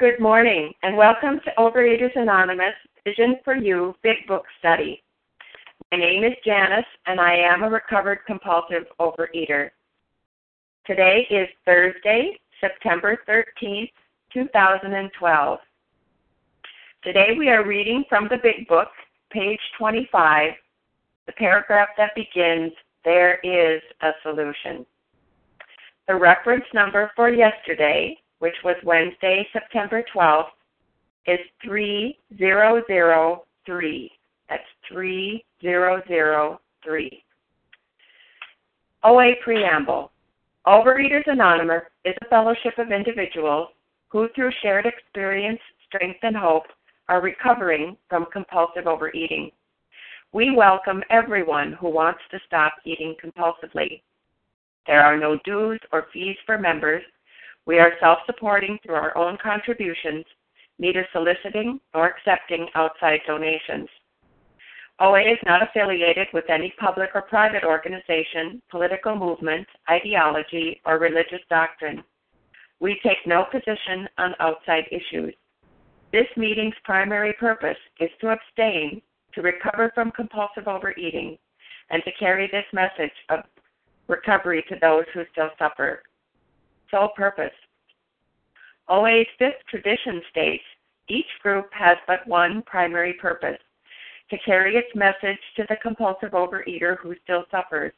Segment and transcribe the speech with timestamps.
[0.00, 2.72] Good morning, and welcome to Overeaters Anonymous
[3.04, 5.02] Vision for You Big Book Study.
[5.92, 9.68] My name is Janice, and I am a recovered compulsive overeater.
[10.86, 13.90] Today is Thursday, September 13th,
[14.32, 15.58] 2012.
[17.04, 18.88] Today we are reading from the Big Book,
[19.30, 20.52] page 25,
[21.26, 22.72] the paragraph that begins,
[23.04, 24.86] There is a solution.
[26.08, 30.48] The reference number for yesterday which was Wednesday, September 12th,
[31.26, 34.12] is 3003.
[34.48, 37.24] That's 3003.
[39.02, 40.12] OA Preamble
[40.66, 43.68] Overeaters Anonymous is a fellowship of individuals
[44.08, 46.66] who, through shared experience, strength, and hope,
[47.08, 49.50] are recovering from compulsive overeating.
[50.32, 54.02] We welcome everyone who wants to stop eating compulsively.
[54.86, 57.02] There are no dues or fees for members
[57.70, 60.24] we are self supporting through our own contributions,
[60.80, 63.88] neither soliciting nor accepting outside donations.
[64.98, 71.42] OA is not affiliated with any public or private organization, political movement, ideology, or religious
[71.48, 72.02] doctrine.
[72.80, 75.32] We take no position on outside issues.
[76.10, 79.00] This meeting's primary purpose is to abstain,
[79.34, 81.38] to recover from compulsive overeating,
[81.90, 83.44] and to carry this message of
[84.08, 86.02] recovery to those who still suffer
[86.90, 87.52] sole purpose.
[88.90, 90.64] OA's fifth tradition states
[91.08, 93.58] each group has but one primary purpose
[94.30, 97.92] to carry its message to the compulsive overeater who still suffers.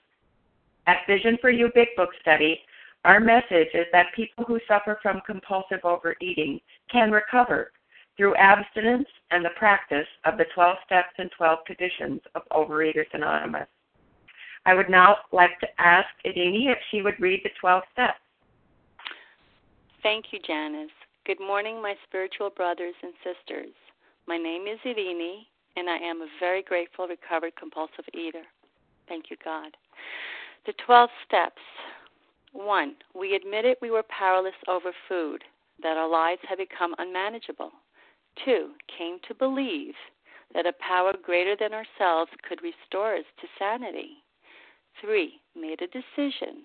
[0.87, 2.61] At Vision for You Big Book Study,
[3.05, 7.73] our message is that people who suffer from compulsive overeating can recover
[8.17, 13.69] through abstinence and the practice of the 12 steps and 12 traditions of Overeaters Anonymous.
[14.65, 18.21] I would now like to ask Idini if she would read the 12 steps.
[20.03, 20.91] Thank you, Janice.
[21.27, 23.73] Good morning, my spiritual brothers and sisters.
[24.27, 28.43] My name is Irini, and I am a very grateful recovered compulsive eater.
[29.07, 29.77] Thank you, God.
[30.67, 31.63] The 12 steps.
[32.53, 32.97] 1.
[33.15, 35.45] We admitted we were powerless over food,
[35.85, 37.71] that our lives had become unmanageable.
[38.45, 38.71] 2.
[38.99, 39.95] Came to believe
[40.53, 44.17] that a power greater than ourselves could restore us to sanity.
[45.01, 45.41] 3.
[45.55, 46.65] Made a decision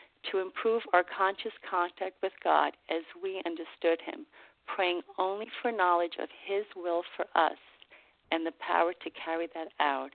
[0.29, 4.25] to improve our conscious contact with God as we understood Him,
[4.67, 7.57] praying only for knowledge of His will for us
[8.31, 10.11] and the power to carry that out.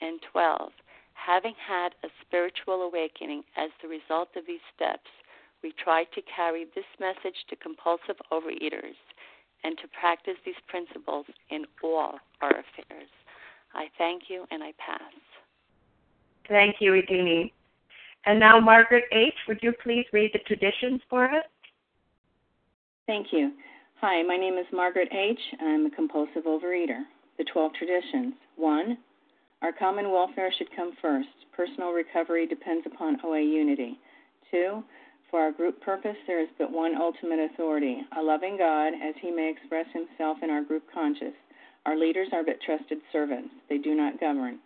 [0.00, 0.72] And 12,
[1.14, 5.10] having had a spiritual awakening as the result of these steps,
[5.62, 8.98] we try to carry this message to compulsive overeaters
[9.62, 13.08] and to practice these principles in all our affairs.
[13.74, 15.00] I thank you and I pass.
[16.48, 17.52] Thank you, Edini.
[18.26, 21.44] And now, Margaret H., would you please read the traditions for us?
[23.06, 23.52] Thank you.
[24.00, 25.38] Hi, my name is Margaret H.
[25.60, 27.02] I'm a compulsive overeater.
[27.36, 28.34] The 12 traditions.
[28.56, 28.96] 1.
[29.62, 31.28] Our common welfare should come first.
[31.54, 33.98] Personal recovery depends upon OA unity.
[34.50, 34.82] 2.
[35.30, 39.30] For our group purpose, there is but one ultimate authority a loving God, as he
[39.30, 41.34] may express himself in our group conscious.
[41.86, 44.60] Our leaders are but trusted servants, they do not govern.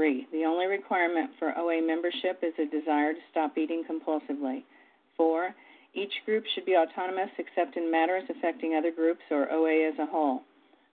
[0.00, 0.28] 3.
[0.32, 4.62] The only requirement for OA membership is a desire to stop eating compulsively.
[5.18, 5.54] 4.
[5.92, 10.06] Each group should be autonomous except in matters affecting other groups or OA as a
[10.06, 10.40] whole.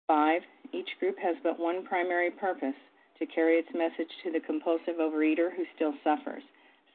[0.07, 0.43] 5.
[0.73, 2.79] Each group has but one primary purpose
[3.19, 6.45] to carry its message to the compulsive overeater who still suffers.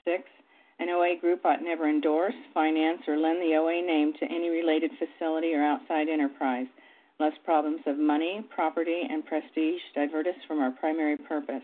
[0.06, 0.24] 6.
[0.80, 4.92] An OA group ought never endorse, finance, or lend the OA name to any related
[4.95, 6.68] facility or outside enterprise,
[7.19, 11.63] lest problems of money, property, and prestige divert us from our primary purpose.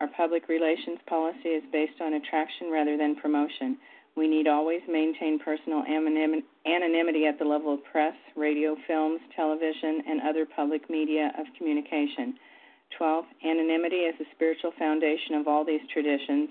[0.00, 3.76] Our public relations policy is based on attraction rather than promotion.
[4.16, 10.20] We need always maintain personal anonymity at the level of press, radio, films, television, and
[10.22, 12.34] other public media of communication.
[12.98, 13.24] 12.
[13.44, 16.48] Anonymity is the spiritual foundation of all these traditions,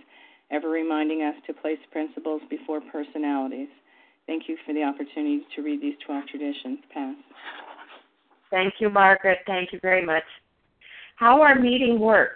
[0.52, 3.68] ever reminding us to place principles before personalities.
[4.26, 6.80] Thank you for the opportunity to read these 12 traditions.
[6.94, 7.16] Pass.
[8.52, 9.40] Thank you, Margaret.
[9.46, 10.24] Thank you very much.
[11.18, 12.36] How our meeting works.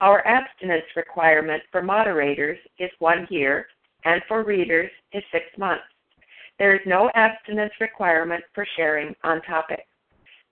[0.00, 3.66] Our abstinence requirement for moderators is one year,
[4.04, 5.82] and for readers is six months.
[6.58, 9.86] There is no abstinence requirement for sharing on topic.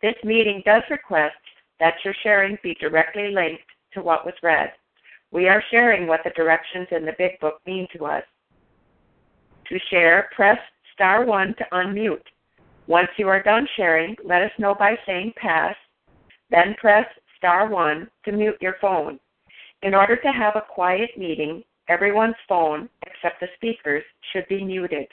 [0.02, 1.36] This meeting does request
[1.78, 3.62] that your sharing be directly linked
[3.94, 4.72] to what was read.
[5.30, 8.24] We are sharing what the directions in the Big Book mean to us.
[9.68, 10.58] To share, press
[10.92, 12.22] star 1 to unmute.
[12.88, 15.74] Once you are done sharing, let us know by saying pass,
[16.50, 17.06] then press
[17.36, 19.18] star 1 to mute your phone.
[19.82, 25.06] In order to have a quiet meeting, everyone's phone, except the speaker's, should be muted.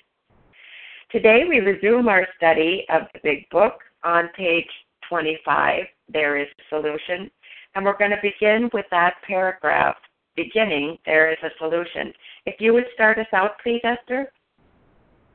[1.11, 4.69] Today we resume our study of the Big Book on page
[5.09, 7.29] 25, there is a solution.
[7.75, 9.95] And we're going to begin with that paragraph.
[10.35, 12.11] Beginning, there is a solution.
[12.45, 14.31] If you would start us out, please, Esther.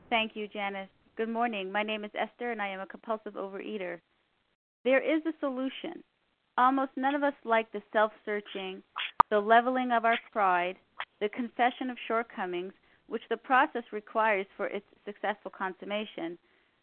[0.09, 0.89] Thank you, Janice.
[1.15, 1.71] Good morning.
[1.71, 3.99] My name is Esther, and I am a compulsive overeater.
[4.83, 6.03] There is a solution.
[6.57, 8.83] Almost none of us like the self searching,
[9.29, 10.77] the leveling of our pride,
[11.19, 12.73] the confession of shortcomings,
[13.07, 16.37] which the process requires for its successful consummation,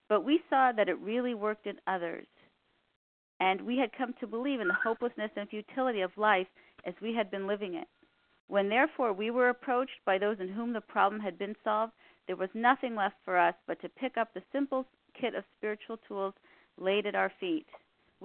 [0.09, 2.27] but we saw that it really worked in others
[3.41, 6.47] and we had come to believe in the hopelessness and futility of life
[6.87, 7.89] as we had been living it.
[8.49, 11.93] When therefore we were approached by those in whom the problem had been solved,
[12.27, 14.87] there was nothing left for us but to pick up the simple
[15.21, 16.35] kit of spiritual tools
[16.79, 17.67] laid at our feet.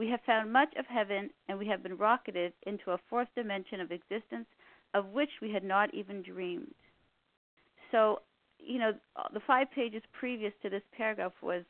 [0.02, 3.80] We have found much of heaven, and we have been rocketed into a fourth dimension
[3.80, 4.48] of existence
[4.96, 6.74] of which we had not even dreamed.
[7.92, 8.24] So,
[8.58, 8.94] you know,
[9.32, 11.62] the five pages previous to this paragraph was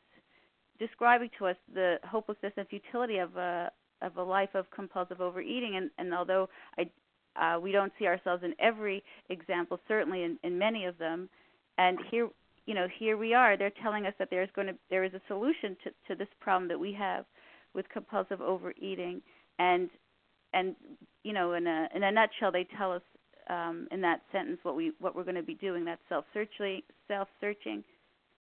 [0.80, 3.70] describing to us the hopelessness and futility of a
[4.02, 6.48] of a life of compulsive overeating and, and although
[6.78, 6.90] I
[7.36, 11.28] uh, we don't see ourselves in every example, certainly in, in many of them.
[11.78, 12.30] And here,
[12.66, 13.58] you know, here we are.
[13.58, 16.70] They're telling us that there's going to there is a solution to, to this problem
[16.70, 17.26] that we have
[17.74, 19.22] with compulsive overeating.
[19.60, 19.90] And
[20.54, 20.76] and
[21.24, 23.02] you know, in a in a nutshell, they tell us
[23.50, 25.86] um, in that sentence what we what we're going to be doing.
[25.86, 27.84] That's self searching, self searching,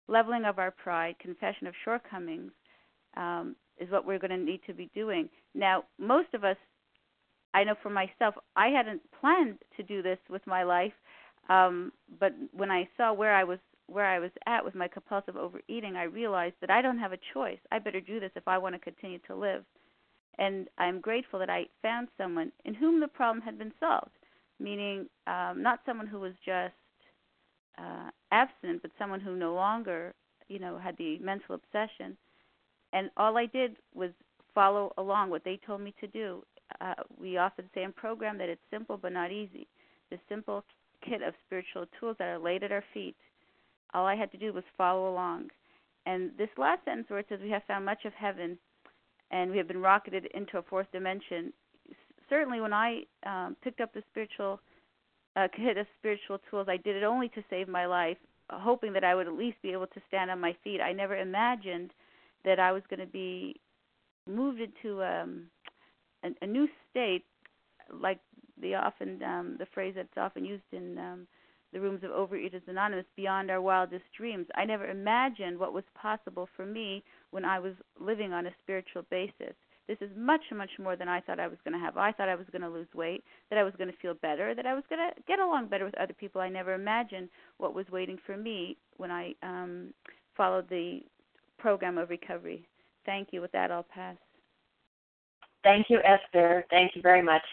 [0.08, 2.52] leveling of our pride, confession of shortcomings,
[3.18, 5.30] um, is what we're going to need to be doing.
[5.54, 6.58] Now, most of us,
[7.54, 10.94] I know for myself, I hadn't planned to do this with my life,
[11.50, 13.60] um, but when I saw where I was
[13.92, 17.20] where I was at with my compulsive overeating, I realized that I don't have a
[17.34, 17.60] choice.
[17.72, 19.64] I better do this if I want to continue to live.
[20.38, 24.12] And I'm grateful that I found someone in whom the problem had been solved,
[24.60, 26.74] meaning um, not someone who was just
[27.78, 30.14] uh, abstinent, but someone who no longer,
[30.48, 32.18] you know, had the mental obsession.
[32.94, 34.12] And all I did was
[34.54, 36.44] follow along what they told me to do.
[36.80, 39.68] Uh, we often say in program that it's simple but not easy.
[40.10, 40.64] The simple
[41.08, 43.16] kit of spiritual tools that are laid at our feet.
[43.94, 45.50] All I had to do was follow along.
[46.06, 48.58] And this last sentence where it says we have found much of heaven
[49.30, 51.54] and we have been rocketed into a fourth dimension.
[52.30, 54.60] Certainly, when I um, picked up the spiritual
[55.36, 56.68] uh, kit of spiritual tools.
[56.70, 58.18] I did it only to save my life,
[58.50, 60.82] hoping that I would at least be able to stand on my feet.
[60.82, 61.92] I never imagined
[62.44, 63.60] that I was going to be
[64.28, 65.44] moved into um,
[66.24, 67.24] a, a new state,
[67.92, 68.20] like
[68.62, 71.28] the often um, the phrase that's often used in um,
[71.74, 74.48] the rooms of Overeaters Anonymous, beyond our wildest dreams.
[74.56, 79.04] I never imagined what was possible for me when I was living on a spiritual
[79.10, 79.56] basis.
[79.88, 81.98] This is much, much more than I thought I was going to have.
[81.98, 84.56] I thought I was going to lose weight, that I was going to feel better,
[84.56, 86.40] that I was going to get along better with other people.
[86.40, 89.94] I never imagined what was waiting for me when I um,
[90.38, 91.02] followed the
[91.58, 92.66] program of recovery.
[93.06, 93.42] Thank you.
[93.42, 94.16] With that, I'll pass.
[95.64, 96.66] Thank you, Esther.
[96.70, 97.44] Thank you very much.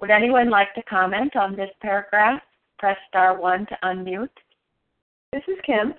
[0.00, 2.42] Would anyone like to comment on this paragraph?
[2.82, 4.28] Press star one to unmute.
[5.32, 5.94] This is Kim.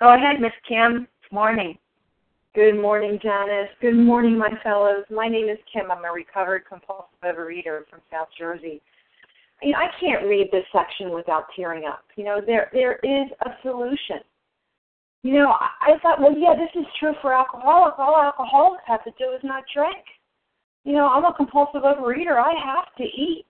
[0.00, 1.06] Go ahead, Miss Kim.
[1.30, 1.78] Morning.
[2.56, 3.70] Good morning, Janice.
[3.80, 5.04] Good morning, my fellows.
[5.12, 5.92] My name is Kim.
[5.92, 8.82] I'm a recovered compulsive overeater from South Jersey.
[9.62, 12.02] You know, I can't read this section without tearing up.
[12.16, 14.26] You know, there there is a solution.
[15.22, 17.94] You know, I, I thought, well, yeah, this is true for alcoholics.
[18.00, 20.02] All alcoholics have to do is not drink.
[20.82, 22.42] You know, I'm a compulsive overeater.
[22.42, 23.46] I have to eat.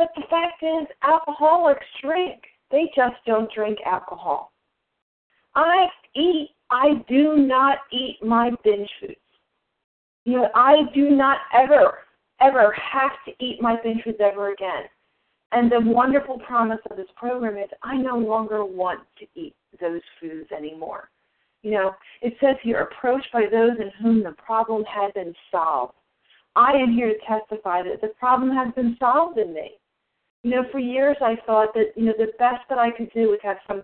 [0.00, 2.40] But the fact is, alcoholics drink.
[2.70, 4.50] They just don't drink alcohol.
[5.54, 9.16] I eat I do not eat my binge foods.
[10.24, 11.98] You know, I do not ever,
[12.40, 14.84] ever have to eat my binge foods ever again.
[15.52, 20.00] And the wonderful promise of this program is I no longer want to eat those
[20.18, 21.10] foods anymore.
[21.62, 25.92] You know, it says you're approached by those in whom the problem has been solved.
[26.56, 29.72] I am here to testify that the problem has been solved in me.
[30.42, 33.30] You know, for years I thought that, you know, the best that I could do
[33.30, 33.82] was have some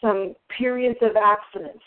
[0.00, 1.82] some periods of abstinence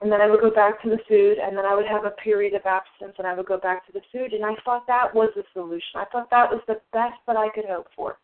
[0.00, 2.10] and then I would go back to the food, and then I would have a
[2.10, 5.14] period of abstinence, and I would go back to the food, and I thought that
[5.14, 5.96] was the solution.
[5.96, 8.16] I thought that was the best that I could hope for.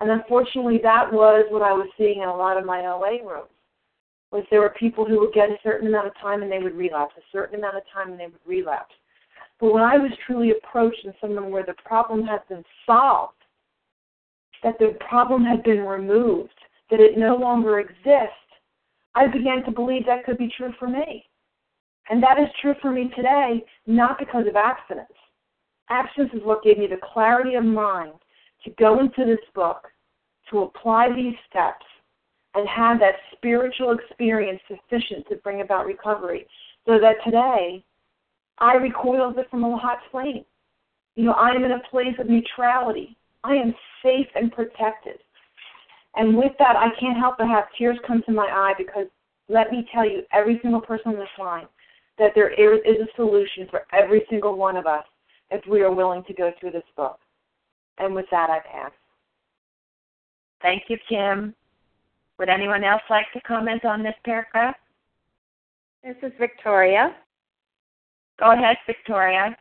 [0.00, 3.48] And unfortunately, that was what I was seeing in a lot of my OA rooms.
[4.30, 6.76] Was there were people who would get a certain amount of time and they would
[6.76, 8.92] relapse, a certain amount of time and they would relapse.
[9.58, 13.32] But when I was truly approached in someone where the problem had been solved,
[14.62, 16.54] that the problem had been removed,
[16.90, 18.34] that it no longer exists,
[19.14, 21.24] I began to believe that could be true for me.
[22.08, 25.08] And that is true for me today, not because of abstinence.
[25.88, 28.12] Abstinence is what gave me the clarity of mind
[28.64, 29.88] to go into this book,
[30.50, 31.84] to apply these steps,
[32.54, 36.46] and have that spiritual experience sufficient to bring about recovery.
[36.86, 37.84] So that today,
[38.58, 40.44] I recoil if from a hot flame.
[41.16, 43.16] You know, I am in a place of neutrality.
[43.46, 45.18] I am safe and protected.
[46.16, 49.06] And with that, I can't help but have tears come to my eye because
[49.48, 51.66] let me tell you, every single person on this line,
[52.18, 55.04] that there is a solution for every single one of us
[55.50, 57.18] if we are willing to go through this book.
[57.98, 58.90] And with that, I pass.
[60.62, 61.54] Thank you, Kim.
[62.38, 64.74] Would anyone else like to comment on this paragraph?
[66.02, 67.14] This is Victoria.
[68.40, 69.56] Go ahead, Victoria.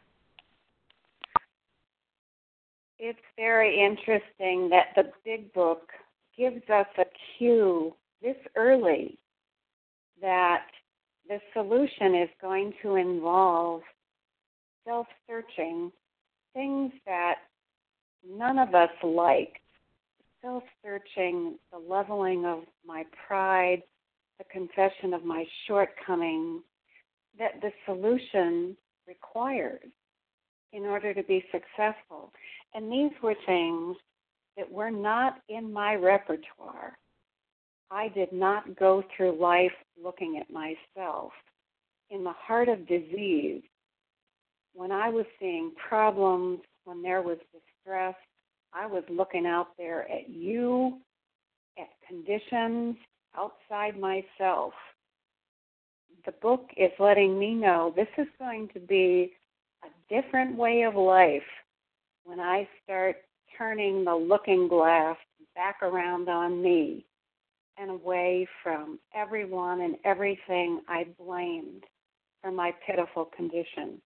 [3.08, 5.90] It's very interesting that the big book
[6.36, 7.04] gives us a
[7.38, 9.20] cue this early
[10.20, 10.66] that
[11.30, 13.84] the solution is going to involve
[14.88, 15.92] self searching,
[16.56, 17.36] things that
[18.28, 19.62] none of us like.
[20.42, 23.84] Self searching, the leveling of my pride,
[24.40, 26.64] the confession of my shortcomings,
[27.38, 28.76] that the solution
[29.08, 29.92] requires
[30.74, 32.34] in order to be successful.
[32.76, 33.96] And these were things
[34.58, 36.98] that were not in my repertoire.
[37.90, 41.32] I did not go through life looking at myself.
[42.10, 43.64] In the heart of disease,
[44.74, 48.16] when I was seeing problems, when there was distress,
[48.74, 50.98] I was looking out there at you,
[51.80, 52.98] at conditions
[53.38, 54.74] outside myself.
[56.26, 59.32] The book is letting me know this is going to be
[59.84, 61.44] a different way of life
[62.26, 63.18] when I start
[63.58, 65.16] turning the looking glass
[65.56, 67.06] back around on me
[67.78, 71.84] and away from everyone and everything I blamed
[72.42, 74.02] for my pitiful condition.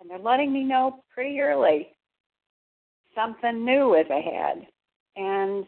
[0.00, 1.88] And they're letting me know pretty early
[3.14, 4.66] something new is ahead.
[5.16, 5.66] And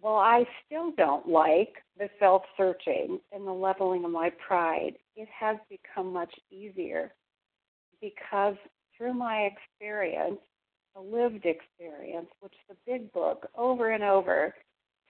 [0.00, 5.28] while I still don't like the self searching and the leveling of my pride, it
[5.36, 7.12] has become much easier
[8.00, 8.54] because
[8.98, 10.40] through my experience,
[10.94, 14.54] the lived experience, which the big book over and over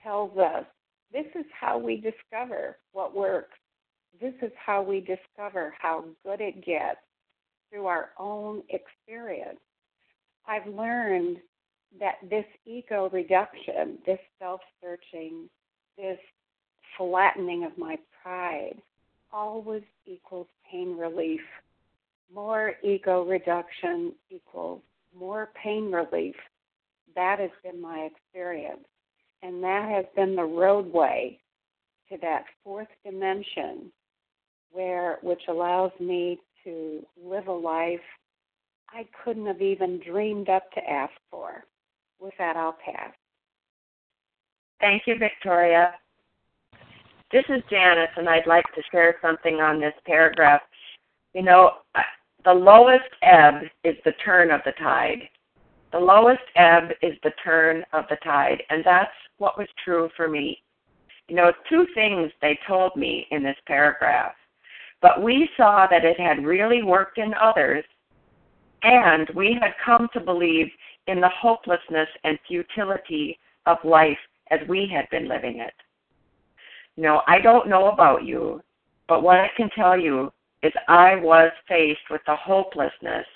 [0.03, 0.65] tells us
[1.13, 3.57] this is how we discover what works.
[4.21, 7.01] This is how we discover how good it gets
[7.71, 9.59] through our own experience.
[10.47, 11.39] I've learned
[12.01, 15.49] that this ego reduction, this self searching,
[15.97, 16.19] this
[16.97, 18.77] flattening of my pride
[19.33, 21.41] always equals pain relief.
[22.33, 24.83] More ego reduction equals
[25.19, 26.37] more pain relief.
[27.15, 28.85] That has been my experience
[29.43, 31.39] and that has been the roadway
[32.11, 33.93] to that fourth dimension
[34.71, 38.01] where which allows me to live a life
[38.91, 41.65] I couldn't have even dreamed up to ask for.
[42.21, 43.13] With that, I'll pass.
[44.81, 45.95] Thank you, Victoria.
[47.31, 50.63] This is Janice, and I'd like to share something on this paragraph.
[51.35, 51.73] You know,
[52.49, 55.29] the lowest ebb is the turn of the tide.
[55.93, 58.63] The lowest ebb is the turn of the tide.
[58.71, 60.63] And that's what was true for me.
[61.29, 64.33] You know, two things they told me in this paragraph.
[65.03, 67.85] But we saw that it had really worked in others,
[68.83, 70.69] and we had come to believe
[71.07, 74.17] in the hopelessness and futility of life
[74.51, 75.75] as we had been living it.
[76.97, 78.63] You know, I don't know about you,
[79.07, 83.27] but what I can tell you is I was faced with the hopelessness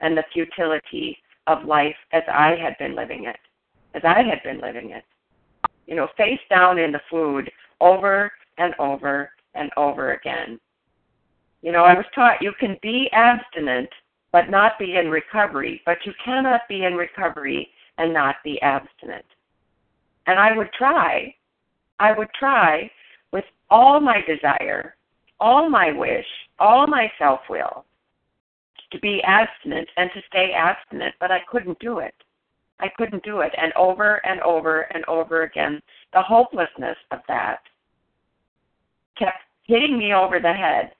[0.00, 3.38] and the futility of life as I had been living it,
[3.94, 5.04] as I had been living it.
[5.86, 10.60] You know, face down in the food over and over and over again.
[11.62, 13.88] You know, I was taught you can be abstinent
[14.32, 19.24] but not be in recovery, but you cannot be in recovery and not be abstinent.
[20.26, 21.34] And I would try,
[21.98, 22.90] I would try
[23.32, 24.96] with all my desire,
[25.40, 26.26] all my wish,
[26.58, 27.84] all my self will
[28.90, 32.14] to be abstinent and to stay abstinent, but I couldn't do it.
[32.80, 33.52] I couldn't do it.
[33.60, 35.80] And over and over and over again,
[36.12, 37.58] the hopelessness of that
[39.18, 40.92] kept hitting me over the head.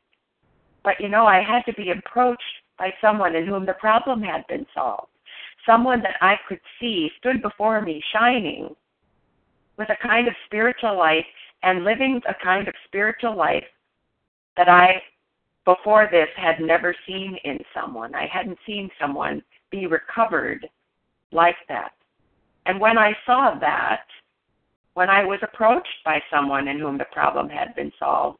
[0.84, 2.42] But you know, I had to be approached
[2.78, 5.08] by someone in whom the problem had been solved.
[5.66, 8.74] Someone that I could see stood before me shining
[9.76, 11.26] with a kind of spiritual life
[11.62, 13.64] and living a kind of spiritual life
[14.58, 15.00] that I,
[15.64, 18.14] before this, had never seen in someone.
[18.14, 20.68] I hadn't seen someone be recovered
[21.32, 21.92] like that.
[22.66, 24.04] And when I saw that,
[24.94, 28.38] when I was approached by someone in whom the problem had been solved,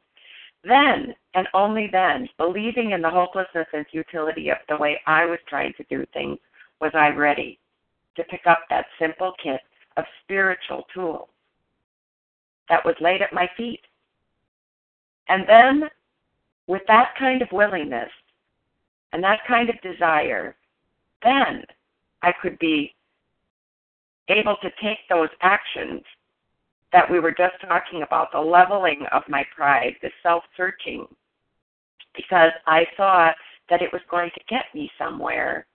[0.65, 5.39] then and only then, believing in the hopelessness and futility of the way I was
[5.49, 6.39] trying to do things,
[6.81, 7.61] was I ready
[8.17, 9.61] to pick up that simple kit
[9.97, 11.29] of spiritual tools
[12.69, 13.81] that was laid at my feet.
[15.29, 15.89] And then,
[16.69, 18.11] with that kind of willingness
[19.13, 20.55] and that kind of desire,
[21.25, 21.65] then
[22.23, 22.95] I could be
[24.29, 26.03] able to take those actions
[26.93, 31.07] that we were just talking about the leveling of my pride, the self searching,
[32.15, 33.31] because I saw
[33.71, 35.67] that it was going to get me somewhere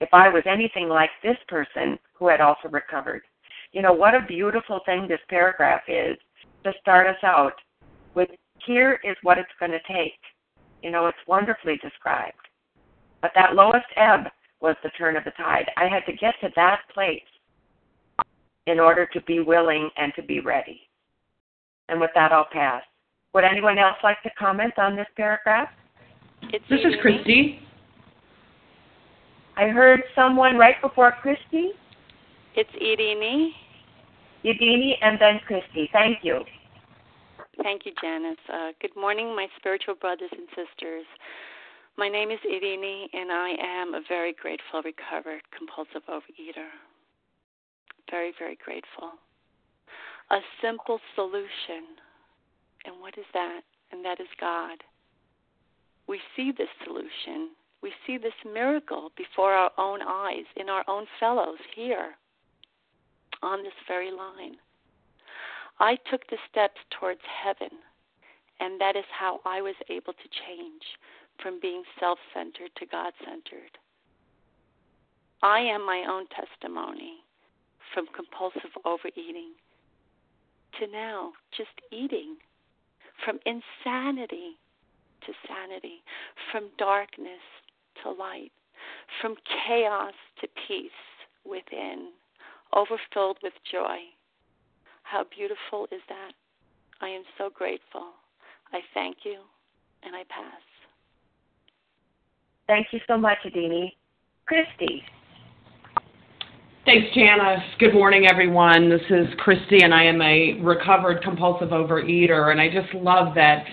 [0.00, 3.22] if I was anything like this person who had also recovered.
[3.72, 6.16] You know, what a beautiful thing this paragraph is
[6.64, 7.54] to start us out
[8.14, 8.28] with
[8.64, 10.18] here is what it's going to take.
[10.82, 12.34] You know, it's wonderfully described.
[13.22, 14.28] But that lowest ebb
[14.60, 15.70] was the turn of the tide.
[15.76, 17.20] I had to get to that place
[18.66, 20.80] in order to be willing and to be ready.
[21.88, 22.82] And with that, I'll pass.
[23.34, 25.68] Would anyone else like to comment on this paragraph?
[26.42, 27.60] It's this is Christy.
[29.56, 31.72] I heard someone right before Christy.
[32.54, 33.50] It's Irini.
[34.44, 35.88] Yadini and then Christy.
[35.92, 36.40] Thank you.
[37.62, 38.36] Thank you, Janice.
[38.52, 41.06] Uh, good morning, my spiritual brothers and sisters.
[41.96, 46.68] My name is Irini, and I am a very grateful, recovered, compulsive overeater
[48.10, 49.12] very, very grateful.
[50.30, 51.98] A simple solution.
[52.84, 53.60] And what is that?
[53.92, 54.78] And that is God.
[56.08, 57.50] We see this solution.
[57.82, 62.12] We see this miracle before our own eyes, in our own fellows here,
[63.42, 64.56] on this very line.
[65.78, 67.78] I took the steps towards heaven,
[68.60, 70.82] and that is how I was able to change
[71.42, 73.76] from being self centered to God centered.
[75.42, 77.18] I am my own testimony
[77.92, 79.52] from compulsive overeating
[80.80, 82.36] to now just eating,
[83.24, 84.56] from insanity
[85.26, 86.02] to sanity,
[86.52, 87.42] from darkness
[88.02, 88.52] to light,
[89.20, 89.34] from
[89.66, 90.90] chaos to peace
[91.44, 92.10] within,
[92.72, 93.98] overfilled with joy.
[95.06, 96.32] How beautiful is that?
[97.00, 98.10] I am so grateful.
[98.72, 99.38] I thank you
[100.02, 100.60] and I pass.
[102.66, 103.92] Thank you so much, Adini.
[104.46, 105.04] Christy.
[106.84, 107.62] Thanks, Janice.
[107.78, 108.90] Good morning, everyone.
[108.90, 112.50] This is Christy, and I am a recovered compulsive overeater.
[112.50, 113.64] And I just love that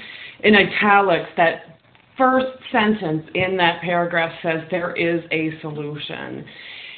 [0.44, 1.80] in italics, that
[2.16, 6.46] first sentence in that paragraph says there is a solution.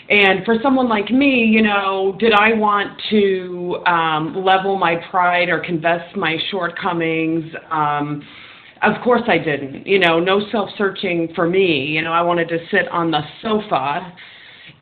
[0.10, 5.50] And for someone like me, you know, did I want to um, level my pride
[5.50, 7.44] or confess my shortcomings?
[7.72, 8.22] Um,
[8.84, 9.88] of course I didn't.
[9.88, 11.86] You know, no self searching for me.
[11.86, 14.14] You know, I wanted to sit on the sofa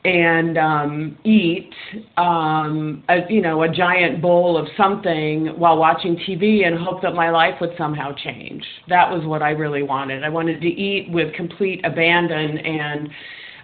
[0.05, 1.71] and um, eat,
[2.17, 7.13] um, a, you know, a giant bowl of something while watching TV and hope that
[7.13, 8.65] my life would somehow change.
[8.89, 10.23] That was what I really wanted.
[10.25, 13.09] I wanted to eat with complete abandon and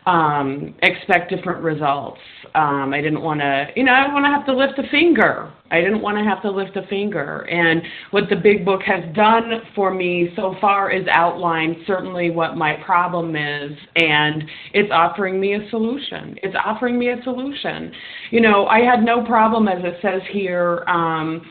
[0.10, 2.20] um, expect different results.
[2.56, 5.54] Um, I didn't want to, you know, I want to have to lift a finger.
[5.70, 7.42] I didn't want to have to lift a finger.
[7.42, 12.58] And what the big book has done for me so far is outline certainly what
[12.58, 14.44] my problem is, and
[14.74, 16.40] it's offering me a solution.
[16.42, 17.92] It's offering me a solution.
[18.32, 20.84] You know, I had no problem, as it says here.
[20.88, 21.46] Um,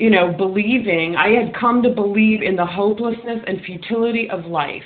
[0.00, 4.82] you know, believing, I had come to believe in the hopelessness and futility of life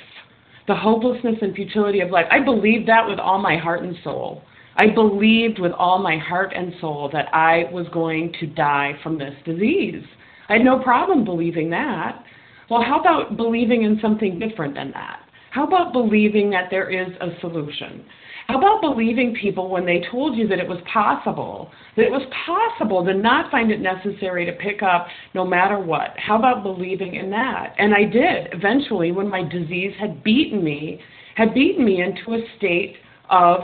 [0.67, 2.25] the hopelessness and futility of life.
[2.31, 4.41] I believed that with all my heart and soul.
[4.77, 9.17] I believed with all my heart and soul that I was going to die from
[9.17, 10.03] this disease.
[10.49, 12.23] I had no problem believing that.
[12.69, 15.21] Well, how about believing in something different than that?
[15.55, 18.03] How about believing that there is a solution?
[18.47, 22.23] How about believing people when they told you that it was possible, that it was
[22.45, 26.13] possible to not find it necessary to pick up no matter what?
[26.17, 27.73] How about believing in that?
[27.77, 30.99] And I did eventually when my disease had beaten me,
[31.35, 32.97] had beaten me into a state
[33.29, 33.61] of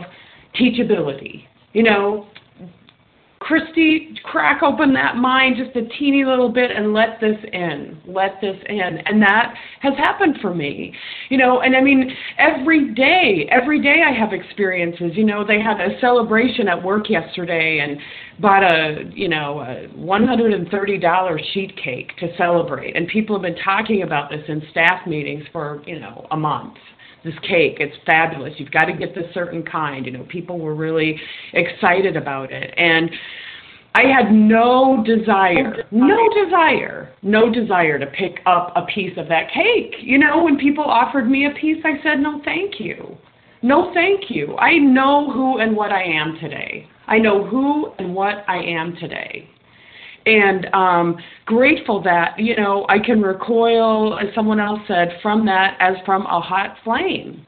[0.58, 1.44] teachability.
[1.74, 2.28] You know,
[3.42, 8.00] Christy, crack open that mind just a teeny little bit and let this in.
[8.06, 9.00] Let this in.
[9.06, 10.94] And that has happened for me.
[11.30, 15.14] You know, and I mean, every day, every day I have experiences.
[15.16, 18.00] You know, they had a celebration at work yesterday and
[18.40, 22.96] bought a, you know, a $130 sheet cake to celebrate.
[22.96, 26.76] And people have been talking about this in staff meetings for, you know, a month
[27.24, 27.78] this cake.
[27.80, 28.54] It's fabulous.
[28.58, 30.06] You've got to get this certain kind.
[30.06, 31.20] You know, people were really
[31.54, 32.74] excited about it.
[32.78, 33.10] And
[33.94, 39.52] I had no desire, no desire, no desire to pick up a piece of that
[39.54, 39.96] cake.
[40.02, 43.18] You know, when people offered me a piece, I said, no, thank you.
[43.62, 44.56] No, thank you.
[44.58, 46.88] I know who and what I am today.
[47.08, 49.50] I know who and what I am today
[50.26, 55.78] and um, grateful that you know I can recoil, as someone else said, from that
[55.80, 57.46] as from a hot flame.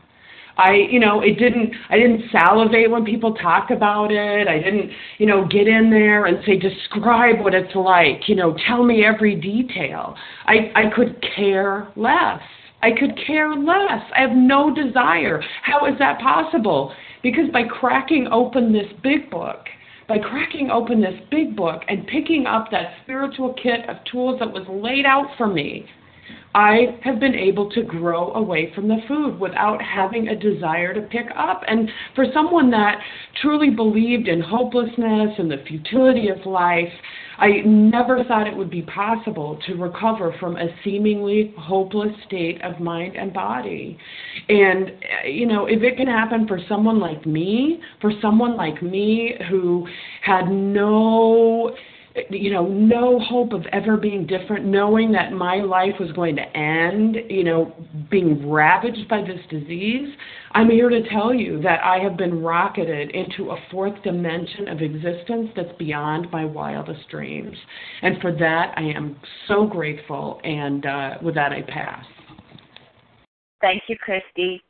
[0.56, 4.48] I, you know, it didn't, I didn't salivate when people talked about it.
[4.48, 8.56] I didn't, you know, get in there and say, describe what it's like, you know,
[8.68, 10.16] tell me every detail.
[10.46, 12.42] I, I could care less.
[12.84, 14.04] I could care less.
[14.16, 15.42] I have no desire.
[15.64, 16.94] How is that possible?
[17.24, 19.66] Because by cracking open this big book,
[20.08, 24.52] by cracking open this big book and picking up that spiritual kit of tools that
[24.52, 25.86] was laid out for me,
[26.56, 31.02] I have been able to grow away from the food without having a desire to
[31.02, 31.64] pick up.
[31.68, 33.00] And for someone that
[33.42, 36.94] truly believed in hopelessness and the futility of life,
[37.38, 42.80] I never thought it would be possible to recover from a seemingly hopeless state of
[42.80, 43.98] mind and body.
[44.50, 44.92] And,
[45.26, 49.88] you know, if it can happen for someone like me, for someone like me who
[50.22, 51.76] had no
[52.30, 56.58] you know, no hope of ever being different, knowing that my life was going to
[56.58, 57.74] end, you know,
[58.12, 60.10] being ravaged by this disease,
[60.56, 64.82] I'm here to tell you that I have been rocketed into a fourth dimension of
[64.82, 67.58] existence that's beyond my wildest dreams.
[68.04, 70.40] And for that, I am so grateful.
[70.44, 72.06] And uh, with that, I pass.
[73.62, 74.62] Thank you, Christy.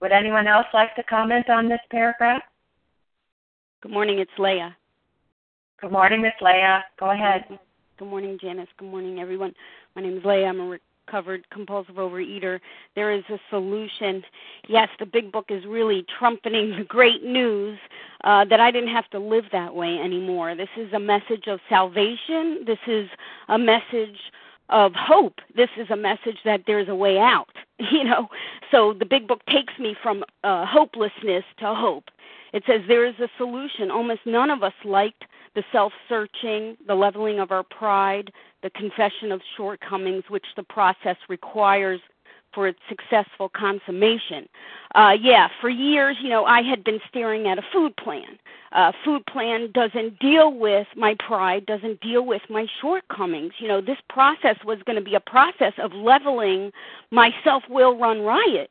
[0.00, 2.42] Would anyone else like to comment on this paragraph?
[3.82, 4.76] Good morning, it's Leah.
[5.80, 6.84] Good morning, Miss Leah.
[6.98, 7.44] Go ahead.
[7.98, 8.68] Good morning, Janice.
[8.78, 9.52] Good morning, everyone.
[9.94, 10.46] My name is Leah.
[10.48, 10.78] I'm a
[11.10, 12.60] recovered compulsive overeater.
[12.94, 14.22] There is a solution.
[14.68, 17.78] Yes, the big book is really trumpeting the great news
[18.24, 20.54] uh, that I didn't have to live that way anymore.
[20.54, 22.64] This is a message of salvation.
[22.64, 23.08] This is
[23.48, 24.18] a message
[24.68, 25.40] of hope.
[25.56, 27.48] This is a message that there's a way out.
[27.90, 28.28] You know,
[28.70, 32.10] so the big book takes me from uh, hopelessness to hope.
[32.52, 33.90] It says there is a solution.
[33.90, 38.30] Almost none of us liked the self searching, the leveling of our pride,
[38.62, 42.00] the confession of shortcomings, which the process requires
[42.52, 44.48] for its successful consummation.
[44.94, 48.38] Uh, yeah, for years, you know, I had been staring at a food plan.
[48.72, 53.52] Uh, food plan doesn't deal with my pride, doesn't deal with my shortcomings.
[53.58, 56.72] You know, this process was going to be a process of leveling
[57.10, 58.70] my self will run riot.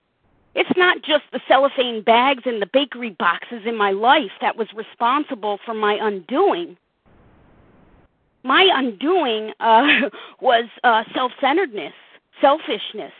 [0.55, 4.67] It's not just the cellophane bags and the bakery boxes in my life that was
[4.73, 6.75] responsible for my undoing.
[8.43, 10.09] My undoing uh,
[10.41, 11.93] was uh, self centeredness,
[12.41, 13.13] selfishness,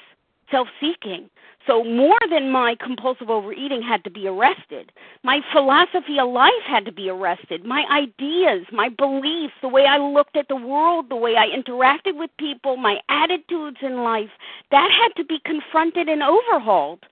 [0.52, 1.30] self seeking.
[1.68, 4.92] So, more than my compulsive overeating had to be arrested.
[5.24, 7.64] My philosophy of life had to be arrested.
[7.64, 12.18] My ideas, my beliefs, the way I looked at the world, the way I interacted
[12.18, 14.32] with people, my attitudes in life,
[14.72, 17.04] that had to be confronted and overhauled.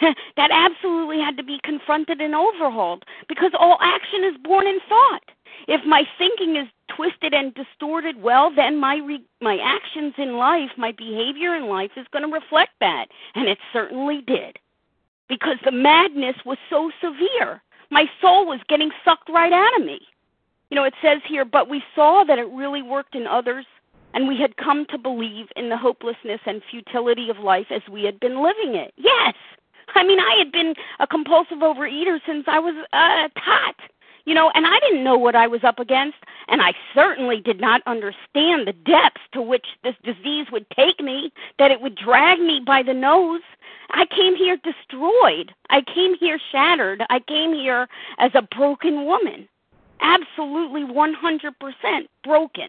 [0.00, 5.22] that absolutely had to be confronted and overhauled because all action is born in thought.
[5.68, 10.70] If my thinking is twisted and distorted, well, then my re- my actions in life,
[10.76, 14.58] my behavior in life is going to reflect that, and it certainly did.
[15.28, 17.62] because the madness was so severe.
[17.90, 20.00] My soul was getting sucked right out of me.
[20.70, 23.66] You know, it says here, but we saw that it really worked in others,
[24.12, 28.04] and we had come to believe in the hopelessness and futility of life as we
[28.04, 28.92] had been living it.
[28.96, 29.34] Yes!
[29.94, 33.76] I mean, I had been a compulsive overeater since I was a tot
[34.24, 36.16] you know, and I didn't know what I was up against,
[36.48, 41.32] and I certainly did not understand the depths to which this disease would take me,
[41.58, 43.42] that it would drag me by the nose.
[43.90, 45.52] I came here destroyed.
[45.70, 47.04] I came here shattered.
[47.10, 47.86] I came here
[48.18, 49.48] as a broken woman.
[50.00, 52.68] Absolutely 100% broken.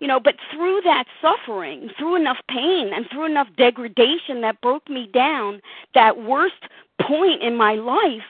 [0.00, 4.88] You know, but through that suffering, through enough pain, and through enough degradation that broke
[4.90, 5.62] me down,
[5.94, 6.64] that worst
[7.00, 8.24] point in my life,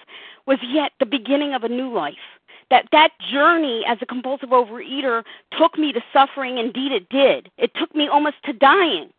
[0.47, 2.15] was yet the beginning of a new life.
[2.71, 5.25] That that journey as a compulsive overeater
[5.59, 6.59] took me to suffering.
[6.59, 7.51] Indeed, it did.
[7.59, 9.11] It took me almost to dying.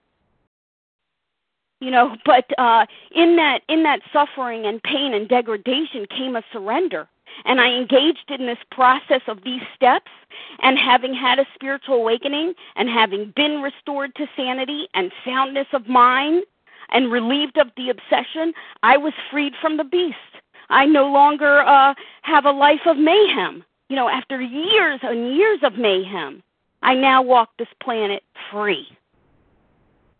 [1.79, 6.43] You know, but uh, in that in that suffering and pain and degradation came a
[6.51, 7.07] surrender.
[7.45, 10.11] And I engaged in this process of these steps,
[10.61, 15.87] and having had a spiritual awakening, and having been restored to sanity and soundness of
[15.87, 16.43] mind,
[16.89, 20.17] and relieved of the obsession, I was freed from the beast.
[20.69, 23.63] I no longer uh, have a life of mayhem.
[23.89, 26.41] You know, after years and years of mayhem,
[26.81, 28.87] I now walk this planet free.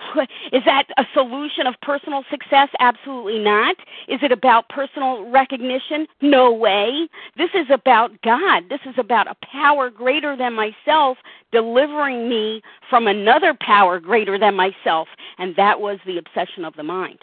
[0.52, 2.70] Is that a solution of personal success?
[2.80, 3.76] Absolutely not.
[4.08, 6.08] Is it about personal recognition?
[6.22, 7.08] No way.
[7.38, 8.64] This is about God.
[8.70, 11.18] This is about a power greater than myself
[11.52, 15.08] delivering me from another power greater than myself.
[15.38, 17.20] And that was the obsession of the mind.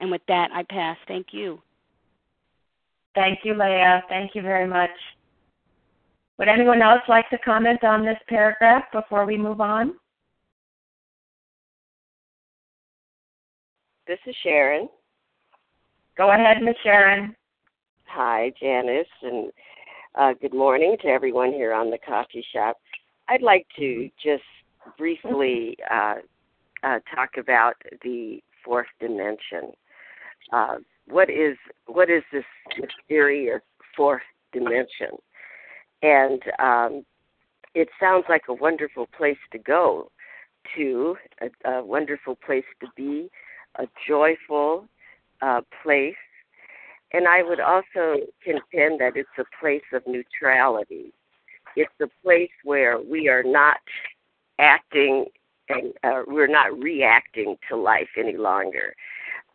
[0.00, 0.96] And with that, I pass.
[1.06, 1.60] Thank you.
[3.18, 4.04] Thank you, Leah.
[4.08, 4.90] Thank you very much.
[6.38, 9.94] Would anyone else like to comment on this paragraph before we move on?
[14.06, 14.88] This is Sharon.
[16.16, 16.76] Go ahead, Ms.
[16.84, 17.34] Sharon.
[18.04, 19.50] Hi, Janice, and
[20.14, 22.76] uh, good morning to everyone here on the coffee shop.
[23.28, 24.44] I'd like to just
[24.96, 26.14] briefly uh,
[26.84, 29.72] uh, talk about the fourth dimension.
[31.10, 32.44] What is what is this
[32.78, 33.62] mysterious
[33.96, 35.10] fourth dimension?
[36.02, 37.04] And um,
[37.74, 40.10] it sounds like a wonderful place to go
[40.76, 43.30] to, a, a wonderful place to be,
[43.76, 44.86] a joyful
[45.42, 46.14] uh, place.
[47.12, 51.12] And I would also contend that it's a place of neutrality.
[51.74, 53.78] It's a place where we are not
[54.58, 55.26] acting
[55.70, 58.94] and uh, we're not reacting to life any longer.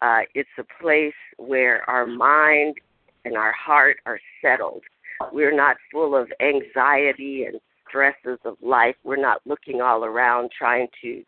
[0.04, 2.76] Uh, it's a place where our mind
[3.24, 4.84] and our heart are settled.
[5.32, 8.96] We're not full of anxiety and stresses of life.
[9.06, 11.24] We're not looking all around trying to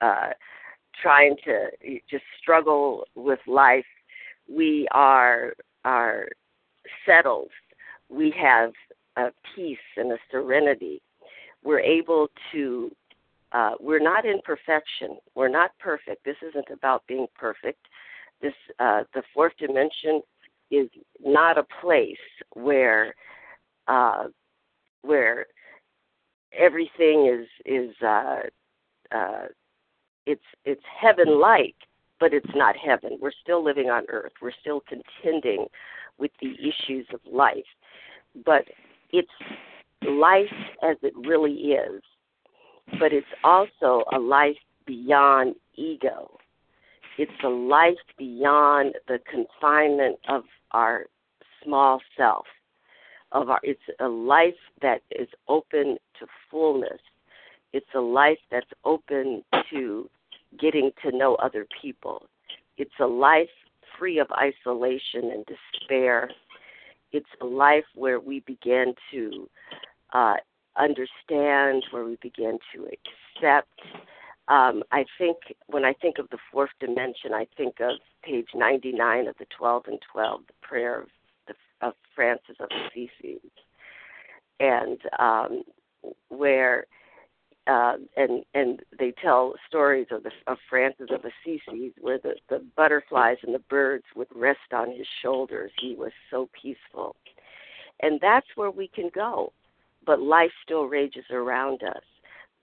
[0.00, 0.30] uh,
[1.02, 1.66] trying to
[2.08, 3.86] just struggle with life.
[4.48, 6.28] We are are
[7.04, 7.50] settled.
[8.08, 8.72] We have
[9.16, 11.02] a peace and a serenity.
[11.64, 12.92] We're able to
[13.52, 15.18] uh, we're not in perfection.
[15.34, 16.24] We're not perfect.
[16.24, 17.86] This isn't about being perfect.
[18.42, 20.22] This uh, the fourth dimension
[20.70, 20.88] is
[21.24, 22.16] not a place
[22.54, 23.14] where
[23.88, 24.24] uh,
[25.02, 25.46] where
[26.52, 28.40] everything is is uh,
[29.14, 29.46] uh,
[30.26, 31.76] it's it's heaven like,
[32.18, 33.18] but it's not heaven.
[33.20, 34.32] We're still living on earth.
[34.42, 35.66] We're still contending
[36.18, 37.64] with the issues of life,
[38.44, 38.64] but
[39.12, 39.28] it's
[40.02, 40.46] life
[40.82, 42.02] as it really is
[42.98, 46.38] but it's also a life beyond ego.
[47.18, 51.06] It's a life beyond the confinement of our
[51.62, 52.46] small self.
[53.32, 57.00] Of our, it's a life that is open to fullness.
[57.72, 60.08] It's a life that's open to
[60.58, 62.26] getting to know other people.
[62.78, 63.48] It's a life
[63.98, 66.30] free of isolation and despair.
[67.12, 69.48] It's a life where we begin to
[70.12, 70.36] uh,
[70.78, 73.80] understand, where we begin to accept.
[74.48, 79.26] Um, I think when I think of the fourth dimension, I think of page 99
[79.26, 81.08] of the 12 and 12, the prayer of,
[81.48, 81.54] the,
[81.86, 83.40] of Francis of Assisi,
[84.60, 85.62] and um,
[86.28, 86.86] where
[87.66, 92.64] uh, and and they tell stories of the of Francis of Assisi where the the
[92.76, 95.72] butterflies and the birds would rest on his shoulders.
[95.80, 97.16] He was so peaceful,
[98.00, 99.52] and that's where we can go
[100.06, 102.02] but life still rages around us.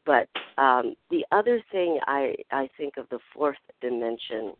[0.05, 0.27] But
[0.57, 4.53] um, the other thing I, I think of the fourth dimension,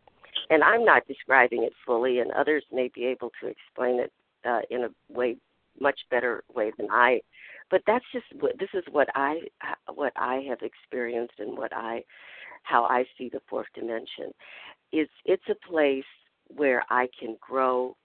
[0.50, 4.12] and I'm not describing it fully, and others may be able to explain it
[4.44, 5.36] uh, in a way
[5.80, 7.20] much better way than I.
[7.70, 8.26] But that's just
[8.58, 9.40] this is what I
[9.92, 12.04] what I have experienced and what I
[12.62, 14.32] how I see the fourth dimension.
[14.92, 16.04] It's it's a place
[16.48, 17.96] where I can grow,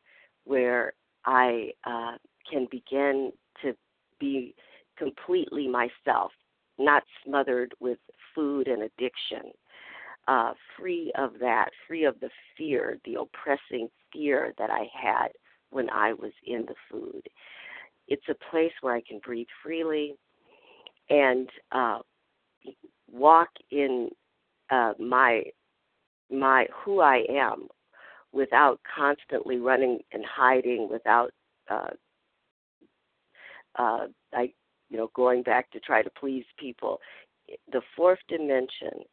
[0.45, 0.93] where
[1.25, 2.17] I uh,
[2.49, 3.73] can begin to
[4.19, 4.55] be
[4.99, 6.31] completely myself,
[6.77, 7.97] not smothered with
[8.35, 9.51] food and addiction.
[10.27, 15.29] Uh, free of that, free of the fear, the oppressing fear that I had
[15.71, 17.21] when I was in the food.
[18.07, 20.15] It's a place where I can breathe freely
[21.09, 21.99] and uh,
[23.11, 24.09] walk in
[24.69, 25.43] uh, my
[26.31, 27.67] my who I am
[28.31, 31.31] without constantly running and hiding, without
[31.71, 31.89] uh,
[33.75, 34.51] uh, I
[34.89, 36.99] you know going back to try to please people.
[37.71, 39.05] The fourth dimension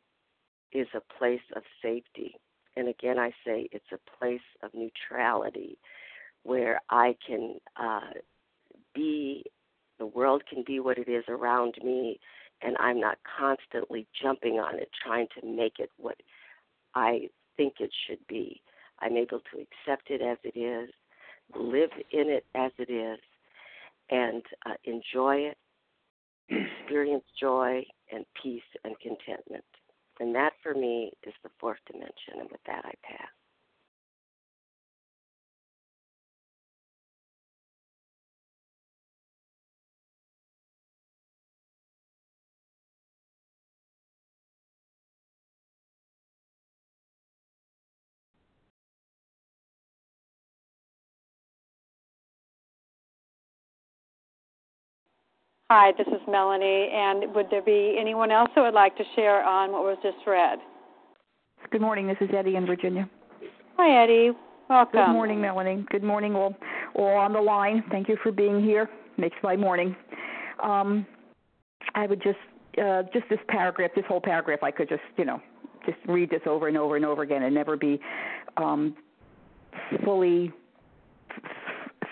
[0.73, 2.37] is a place of safety,
[2.77, 5.79] and again I say it's a place of neutrality
[6.47, 8.13] where I can uh,
[8.95, 9.45] be,
[9.99, 12.21] the world can be what it is around me,
[12.63, 16.17] and I'm not constantly jumping on it, trying to make it what
[16.95, 18.63] I think it should be.
[19.01, 20.91] I'm able to accept it as it is,
[21.55, 23.19] live in it as it is,
[24.11, 25.59] and uh, enjoy it,
[26.49, 29.65] experience joy and peace and contentment.
[30.21, 32.41] And that for me is the fourth dimension.
[32.41, 33.29] And with that, I pass.
[55.69, 59.43] Hi, this is Melanie, and would there be anyone else who would like to share
[59.43, 60.61] on what was just read?
[61.73, 62.07] Good morning.
[62.07, 63.11] This is Eddie in Virginia.
[63.77, 64.31] Hi, Eddie.
[64.71, 65.07] Welcome.
[65.07, 65.85] Good morning, Melanie.
[65.91, 66.55] Good morning, all,
[66.95, 67.83] all on the line.
[67.91, 68.89] Thank you for being here.
[69.19, 69.97] Makes my morning.
[70.63, 71.05] Um,
[71.97, 72.39] I would just,
[72.81, 75.43] uh, just this paragraph, this whole paragraph, I could just, you know,
[75.85, 77.99] just read this over and over and over again and never be
[78.57, 78.95] um,
[80.05, 80.53] fully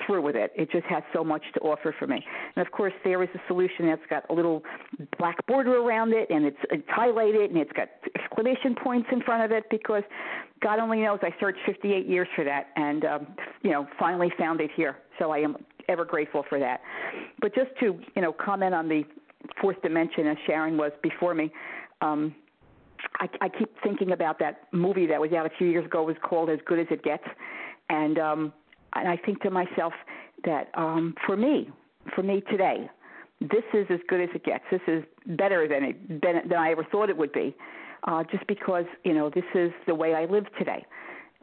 [0.07, 0.53] through with it.
[0.57, 2.25] It just has so much to offer for me.
[2.57, 4.63] And of course, there is a solution that's got a little
[5.19, 9.45] black border around it, and it's, it's highlighted, and it's got exclamation points in front
[9.45, 10.03] of it because
[10.63, 13.27] God only knows I searched 58 years for that, and um,
[13.63, 14.99] you know, finally found it here.
[15.19, 15.57] So I am
[15.89, 16.81] ever grateful for that.
[17.41, 19.05] But just to you know comment on the
[19.61, 21.53] fourth dimension, as Sharon was before me.
[22.01, 22.35] Um,
[23.21, 26.03] I, I keep thinking about that movie that was out a few years ago.
[26.03, 27.25] It was called As Good as It Gets,
[27.91, 28.53] and um,
[28.95, 29.93] and I think to myself
[30.45, 31.71] that um, for me,
[32.15, 32.89] for me today,
[33.41, 34.65] this is as good as it gets.
[34.71, 37.55] This is better than it than, than I ever thought it would be,
[38.05, 40.85] uh, just because you know this is the way I live today.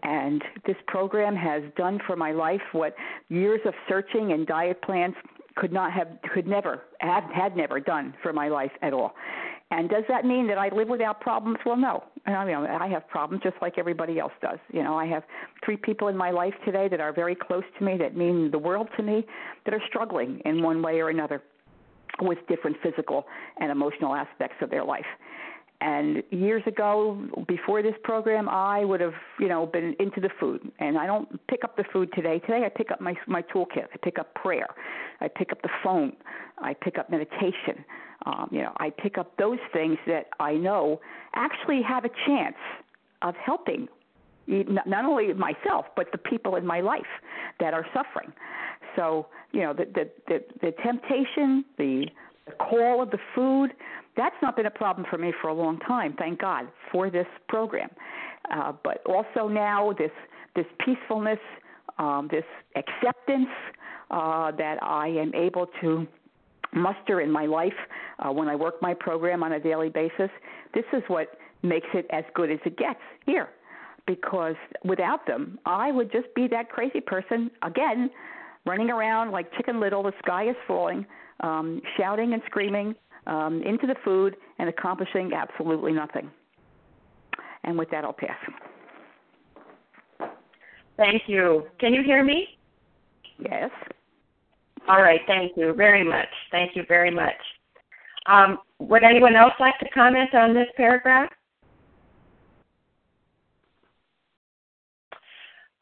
[0.04, 2.96] And this program has done for my life what
[3.30, 5.14] years of searching and diet plans
[5.56, 9.14] could not have, could never, had, had never done for my life at all.
[9.72, 11.58] And does that mean that I live without problems?
[11.66, 12.04] Well, no.
[12.26, 14.60] I mean, I have problems just like everybody else does.
[14.72, 15.24] You know, I have
[15.64, 18.60] three people in my life today that are very close to me, that mean the
[18.60, 19.26] world to me,
[19.66, 21.42] that are struggling in one way or another
[22.22, 23.26] with different physical
[23.60, 25.06] and emotional aspects of their life.
[25.82, 27.18] And years ago,
[27.48, 30.62] before this program, I would have, you know, been into the food.
[30.78, 32.38] And I don't pick up the food today.
[32.38, 33.86] Today, I pick up my my toolkit.
[33.92, 34.68] I pick up prayer.
[35.22, 36.14] I pick up the phone.
[36.60, 37.84] I pick up meditation.
[38.28, 41.02] Um, you know, I pick up those things that I know
[41.34, 42.56] actually have a chance
[43.24, 43.88] of helping
[44.48, 47.02] not only myself but the people in my life
[47.60, 48.32] that are suffering.
[48.96, 52.06] So, you know, the the the, the temptation, the
[52.46, 53.74] the call of the food,
[54.22, 57.26] that's not been a problem for me for a long time, thank God, for this
[57.50, 57.90] program.
[58.54, 60.12] Uh, but also now this
[60.56, 61.40] this peacefulness,
[61.98, 62.44] um, this
[62.76, 63.48] acceptance
[64.12, 66.06] uh, that I am able to
[66.74, 67.74] muster in my life
[68.20, 70.30] uh, when I work my program on a daily basis.
[70.74, 73.50] This is what makes it as good as it gets here.
[74.06, 78.10] Because without them, I would just be that crazy person again,
[78.66, 80.04] running around like Chicken Little.
[80.04, 81.06] The sky is falling,
[81.40, 82.96] um, shouting and screaming,
[83.28, 86.30] um, into the food and accomplishing absolutely nothing.
[87.64, 88.38] And with that, I'll pass.
[90.98, 91.68] Thank you.
[91.80, 92.48] Can you hear me?
[93.40, 93.70] Yes.
[94.88, 95.22] All right.
[95.28, 96.28] Thank you very much.
[96.52, 97.36] Thank you very much.
[98.28, 101.30] Um, would anyone else like to comment on this paragraph?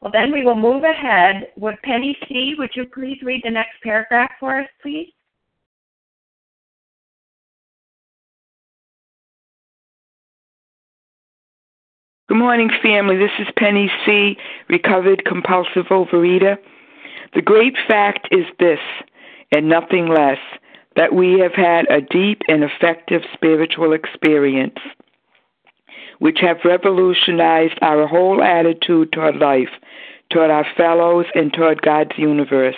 [0.00, 1.48] Well, then we will move ahead.
[1.56, 5.12] Would Penny C., would you please read the next paragraph for us, please?
[12.30, 13.16] Good morning, family.
[13.16, 14.36] This is Penny C.,
[14.68, 16.58] recovered compulsive overeater.
[17.34, 18.78] The great fact is this,
[19.50, 20.38] and nothing less,
[20.94, 24.78] that we have had a deep and effective spiritual experience.
[26.20, 29.70] which have revolutionized our whole attitude toward life,
[30.30, 32.76] toward our fellows, and toward God's universe.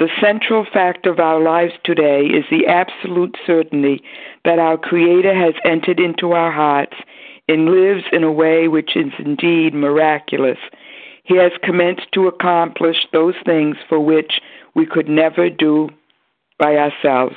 [0.00, 4.02] The central fact of our lives today is the absolute certainty
[4.44, 6.96] that our Creator has entered into our hearts
[7.48, 10.58] and lives in a way which is indeed miraculous.
[11.24, 14.40] He has commenced to accomplish those things for which
[14.74, 15.88] we could never do
[16.58, 17.36] by ourselves.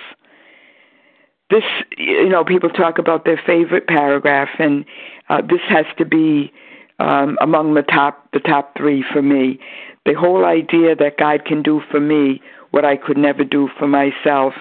[1.49, 1.63] This,
[1.97, 4.83] you know, people talk about their favorite paragraph, and
[5.29, 6.51] uh, this has to be
[6.99, 9.59] um, among the top the top three for me.
[10.05, 12.41] The whole idea that God can do for me
[12.71, 14.53] what I could never do for myself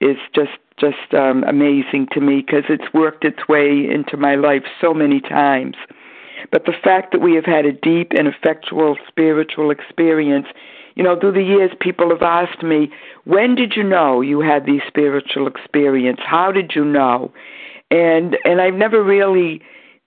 [0.00, 4.62] is just just um, amazing to me because it's worked its way into my life
[4.80, 5.76] so many times.
[6.50, 10.46] But the fact that we have had a deep and effectual spiritual experience,
[10.94, 12.90] you know, through the years, people have asked me,
[13.24, 16.20] when did you know you had the spiritual experience?
[16.24, 17.30] How did you know?
[17.90, 19.60] And and I've never really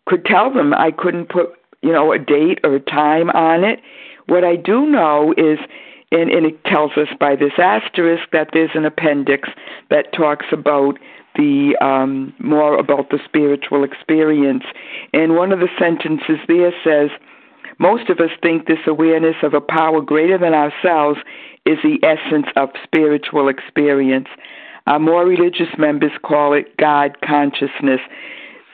[0.06, 0.74] could tell them.
[0.74, 3.80] I couldn't put you know a date or a time on it.
[4.28, 5.60] What I do know is
[6.14, 9.50] and, and it tells us by this asterisk that there's an appendix
[9.90, 10.98] that talks about
[11.36, 14.64] the um, more about the spiritual experience.
[15.14, 17.10] And one of the sentences there says,
[17.80, 21.20] most of us think this awareness of a power greater than ourselves
[21.66, 24.28] is the essence of spiritual experience.
[24.86, 28.02] Our more religious members call it God consciousness.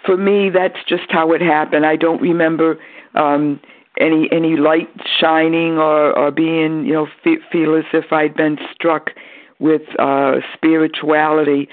[0.05, 1.85] For me, that's just how it happened.
[1.85, 2.77] I don't remember
[3.15, 3.59] um,
[3.99, 7.07] any any light shining or or being you know
[7.51, 9.11] feel as if I'd been struck
[9.59, 11.67] with uh, spirituality.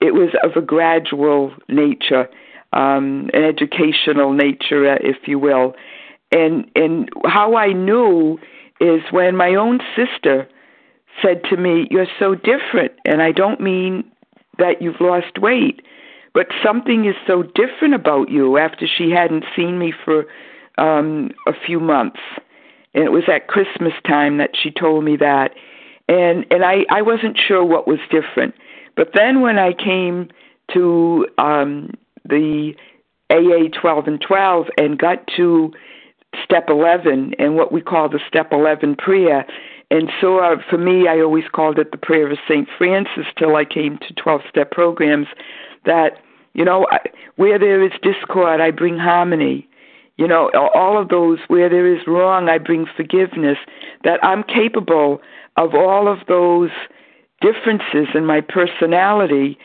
[0.00, 2.28] It was of a gradual nature,
[2.72, 5.74] um, an educational nature, uh, if you will,
[6.30, 8.38] and and how I knew
[8.80, 10.48] is when my own sister
[11.20, 14.04] said to me, "You're so different," and I don't mean
[14.58, 15.82] that you've lost weight,
[16.34, 20.26] but something is so different about you after she hadn't seen me for
[20.78, 22.20] um, a few months,
[22.94, 25.54] and it was at Christmas time that she told me that,
[26.08, 28.54] and and I I wasn't sure what was different,
[28.96, 30.28] but then when I came
[30.72, 31.90] to um,
[32.28, 32.74] the
[33.30, 35.72] AA 12 and 12 and got to
[36.44, 39.46] step 11 and what we call the step 11 prayer.
[39.90, 42.68] And so uh, for me, I always called it the prayer of St.
[42.78, 45.26] Francis till I came to 12 step programs
[45.84, 46.18] that,
[46.54, 46.98] you know, I,
[47.36, 49.68] where there is discord, I bring harmony.
[50.16, 53.58] You know, all of those where there is wrong, I bring forgiveness.
[54.04, 55.20] That I'm capable
[55.56, 56.70] of all of those
[57.40, 59.58] differences in my personality.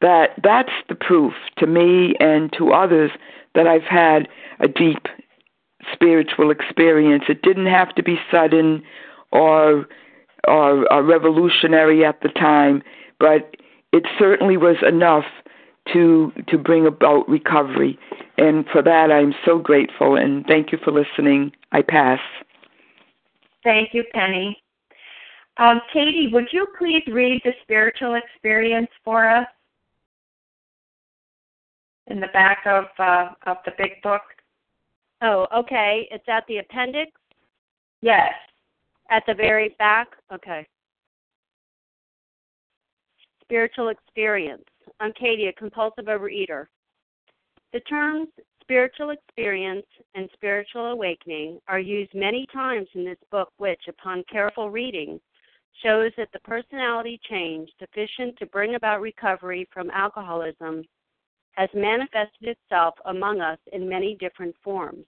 [0.00, 3.10] That that's the proof to me and to others
[3.54, 4.28] that I've had
[4.60, 5.06] a deep
[5.92, 7.24] spiritual experience.
[7.28, 8.82] It didn't have to be sudden
[9.32, 9.86] or
[10.46, 12.82] or, or revolutionary at the time,
[13.18, 13.56] but
[13.92, 15.24] it certainly was enough
[15.92, 17.98] to to bring about recovery.
[18.38, 20.16] And for that, I'm so grateful.
[20.16, 21.52] And thank you for listening.
[21.72, 22.20] I pass.
[23.62, 24.60] Thank you, Penny.
[25.56, 29.46] Um, Katie, would you please read the spiritual experience for us
[32.08, 34.22] in the back of uh, of the big book?
[35.22, 36.08] Oh, okay.
[36.10, 37.12] It's at the appendix.
[38.02, 38.32] Yes.
[39.10, 40.08] At the very back.
[40.32, 40.66] Okay.
[43.42, 44.64] Spiritual experience.
[45.00, 46.66] I'm Katie, compulsive overeater.
[47.72, 48.28] The terms
[48.60, 54.70] spiritual experience and spiritual awakening are used many times in this book, which, upon careful
[54.70, 55.20] reading,
[55.82, 60.84] shows that the personality change sufficient to bring about recovery from alcoholism
[61.52, 65.04] has manifested itself among us in many different forms.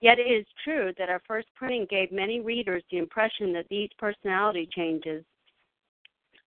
[0.00, 3.90] Yet it is true that our first printing gave many readers the impression that these
[3.98, 5.24] personality changes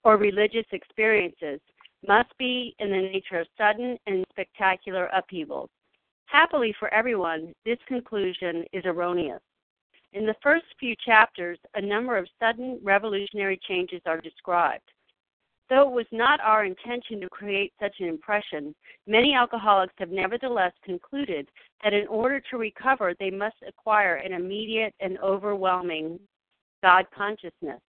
[0.03, 1.59] or religious experiences
[2.08, 5.70] must be in the nature of sudden and spectacular upheavals.
[6.26, 9.41] Happily for everyone, this conclusion is erroneous.
[10.14, 14.91] In the first few chapters, a number of sudden revolutionary changes are described.
[15.70, 18.76] Though it was not our intention to create such an impression,
[19.08, 21.47] many alcoholics have nevertheless concluded
[21.82, 26.20] that in order to recover, they must acquire an immediate and overwhelming
[26.84, 27.80] God consciousness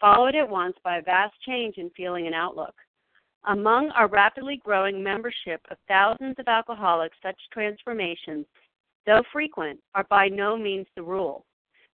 [0.00, 2.74] followed at once by a vast change in feeling and outlook.
[3.46, 8.46] Among our rapidly growing membership of thousands of alcoholics, such transformations,
[9.06, 11.44] though frequent, are by no means the rule.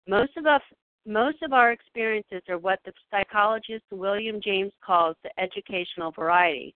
[0.07, 0.62] Most of us
[1.07, 6.74] most of our experiences are what the psychologist William James calls the educational variety,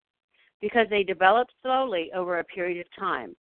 [0.60, 3.34] because they develop slowly over a period of time.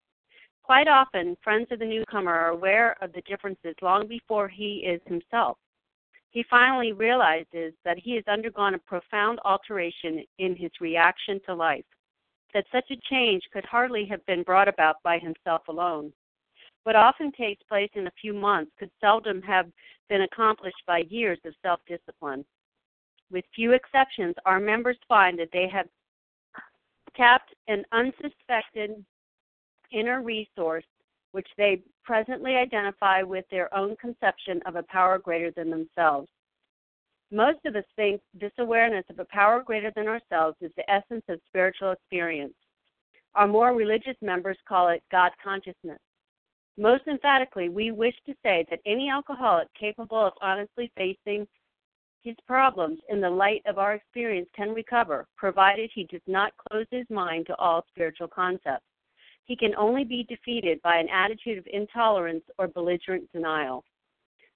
[0.63, 4.99] Quite often, friends of the newcomer are aware of the differences long before he is
[5.05, 5.57] himself
[6.31, 11.85] he finally realizes that he has undergone a profound alteration in his reaction to life.
[12.53, 16.11] that such a change could hardly have been brought about by himself alone.
[16.83, 19.71] What often takes place in a few months could seldom have
[20.09, 22.43] been accomplished by years of self discipline.
[23.31, 25.87] With few exceptions, our members find that they have
[27.15, 29.05] tapped an unsuspected
[29.91, 30.85] inner resource
[31.31, 36.27] which they presently identify with their own conception of a power greater than themselves.
[37.31, 41.23] Most of us think this awareness of a power greater than ourselves is the essence
[41.29, 42.53] of spiritual experience.
[43.35, 45.99] Our more religious members call it God consciousness.
[46.77, 51.47] Most emphatically, we wish to say that any alcoholic capable of honestly facing
[52.21, 56.85] his problems in the light of our experience can recover, provided he does not close
[56.91, 58.85] his mind to all spiritual concepts.
[59.51, 63.83] He can only be defeated by an attitude of intolerance or belligerent denial.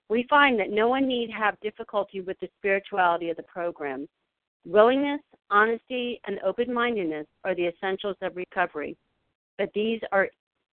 [0.07, 4.07] We find that no one need have difficulty with the spirituality of the program.
[4.65, 5.19] Willingness,
[5.51, 8.95] honesty, and open mindedness are the essentials of recovery,
[9.57, 10.29] but these are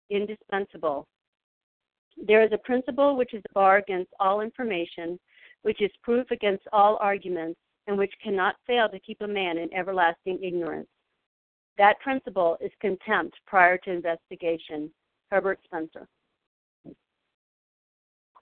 [0.09, 1.07] indispensable.
[2.17, 5.21] There is a principle which is a bar against all information,
[5.61, 9.75] which is proof against all arguments, and which cannot fail to keep a man in
[9.75, 10.89] everlasting ignorance.
[11.79, 14.91] That principle is contempt prior to investigation.
[15.31, 16.07] Herbert Spencer.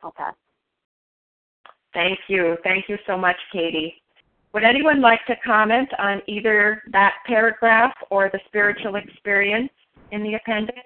[0.03, 0.35] I'll pass.
[1.95, 2.57] Thank you.
[2.62, 3.95] Thank you so much, Katie.
[4.53, 9.70] Would anyone like to comment on either that paragraph or the spiritual experience
[10.12, 10.78] in the appendix?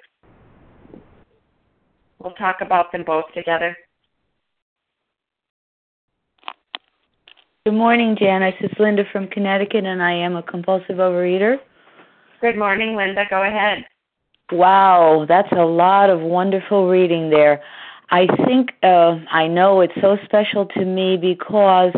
[2.18, 3.76] We'll talk about them both together.
[7.66, 8.54] Good morning, Janice.
[8.60, 11.58] It's Linda from Connecticut, and I am a compulsive overeater.
[12.40, 13.24] Good morning, Linda.
[13.28, 13.84] Go ahead.
[14.52, 17.60] Wow, that's a lot of wonderful reading there.
[18.10, 21.92] I think uh, I know it's so special to me because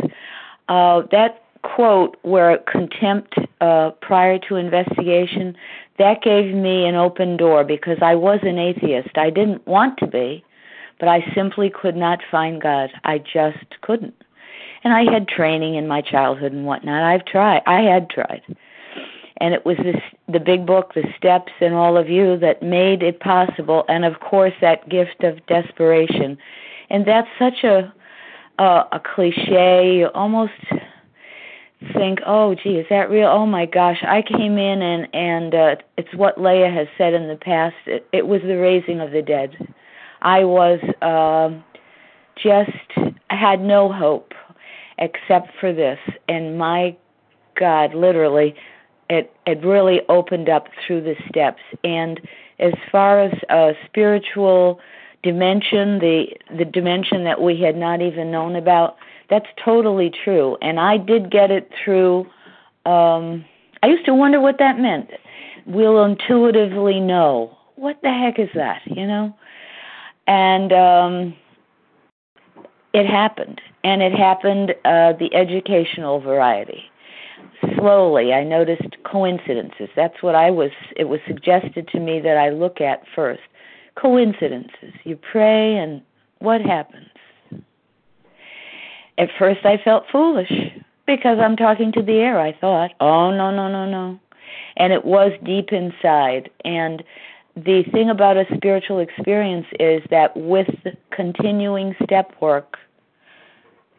[0.69, 5.55] uh, that quote where contempt uh, prior to investigation
[5.99, 9.19] that gave me an open door because I was an atheist.
[9.19, 10.43] I didn't want to be,
[10.99, 12.91] but I simply could not find God.
[13.05, 14.15] I just couldn't.
[14.83, 17.03] And I had training in my childhood and whatnot.
[17.03, 17.61] I've tried.
[17.67, 18.41] I had tried
[19.41, 23.03] and it was this the big book the steps and all of you that made
[23.03, 23.85] it possible.
[23.89, 26.39] And of course that gift of desperation.
[26.91, 27.93] And that's such a
[28.59, 29.97] a, a cliche.
[29.97, 30.53] You almost
[31.95, 33.29] think oh gee is that real?
[33.29, 34.05] Oh my gosh.
[34.07, 37.77] I came in and and uh, it's what leah has said in the past.
[37.87, 39.57] It, it was the raising of the dead.
[40.21, 41.65] I was um
[42.37, 42.71] just
[43.31, 44.35] I had no hope
[44.99, 45.99] except for this.
[46.29, 46.95] And my
[47.59, 48.55] god literally
[49.11, 51.61] it it really opened up through the steps.
[51.85, 52.21] And
[52.59, 54.81] as far as a spiritual
[55.23, 58.97] dimension the the dimension that we had not even known about
[59.29, 60.57] that's totally true.
[60.63, 62.21] And i did get it through
[62.87, 63.45] um
[63.83, 65.11] i used to wonder what that meant.
[65.67, 67.57] We'll intuitively know.
[67.77, 69.37] What the heck is that you know?
[70.27, 71.35] And um
[72.95, 73.61] it happened.
[73.85, 76.90] And it happened uh the educational variety
[77.77, 79.89] slowly I noticed coincidences.
[79.97, 83.43] That's what I was it was suggested to me that I look at first.
[83.97, 84.95] Coincidences.
[85.05, 86.03] You pray and
[86.39, 87.09] what happens?
[89.19, 90.53] At first I felt foolish
[91.07, 92.93] because I'm talking to the air, I thought.
[93.01, 94.19] Oh no, no, no, no.
[94.77, 97.03] And it was deep inside and
[97.57, 100.69] the thing about a spiritual experience is that with
[101.11, 102.77] continuing step work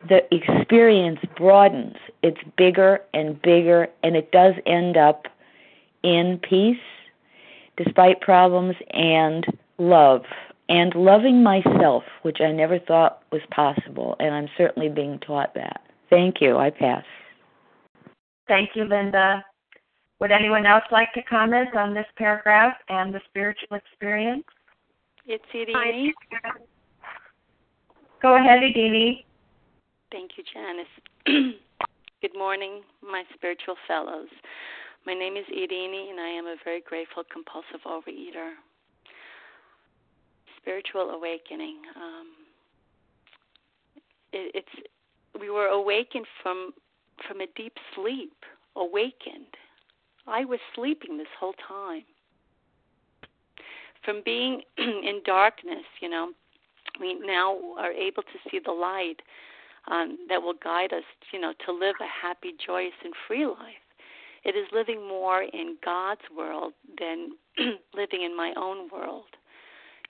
[0.07, 1.95] the experience broadens.
[2.23, 5.27] It's bigger and bigger, and it does end up
[6.03, 6.77] in peace
[7.77, 9.45] despite problems and
[9.77, 10.23] love.
[10.69, 15.81] And loving myself, which I never thought was possible, and I'm certainly being taught that.
[16.09, 16.57] Thank you.
[16.57, 17.03] I pass.
[18.47, 19.43] Thank you, Linda.
[20.19, 24.45] Would anyone else like to comment on this paragraph and the spiritual experience?
[25.25, 26.13] It's Edie.
[28.21, 29.25] Go ahead, Edie.
[30.11, 31.55] Thank you, Janice.
[32.21, 34.27] Good morning, my spiritual fellows.
[35.05, 38.51] My name is Irini, and I am a very grateful compulsive overeater.
[40.61, 41.77] Spiritual awakening.
[41.95, 42.27] Um,
[44.33, 44.89] it, it's
[45.39, 46.73] we were awakened from
[47.25, 48.33] from a deep sleep.
[48.75, 49.55] Awakened.
[50.27, 52.03] I was sleeping this whole time.
[54.03, 56.31] From being in darkness, you know,
[56.99, 59.21] we now are able to see the light
[59.89, 63.81] um, that will guide us, you know, to live a happy, joyous, and free life.
[64.43, 67.31] It is living more in God's world than
[67.93, 69.25] living in my own world.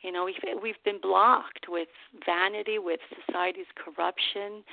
[0.01, 1.89] You know, we've we've been blocked with
[2.25, 4.63] vanity, with society's corruption,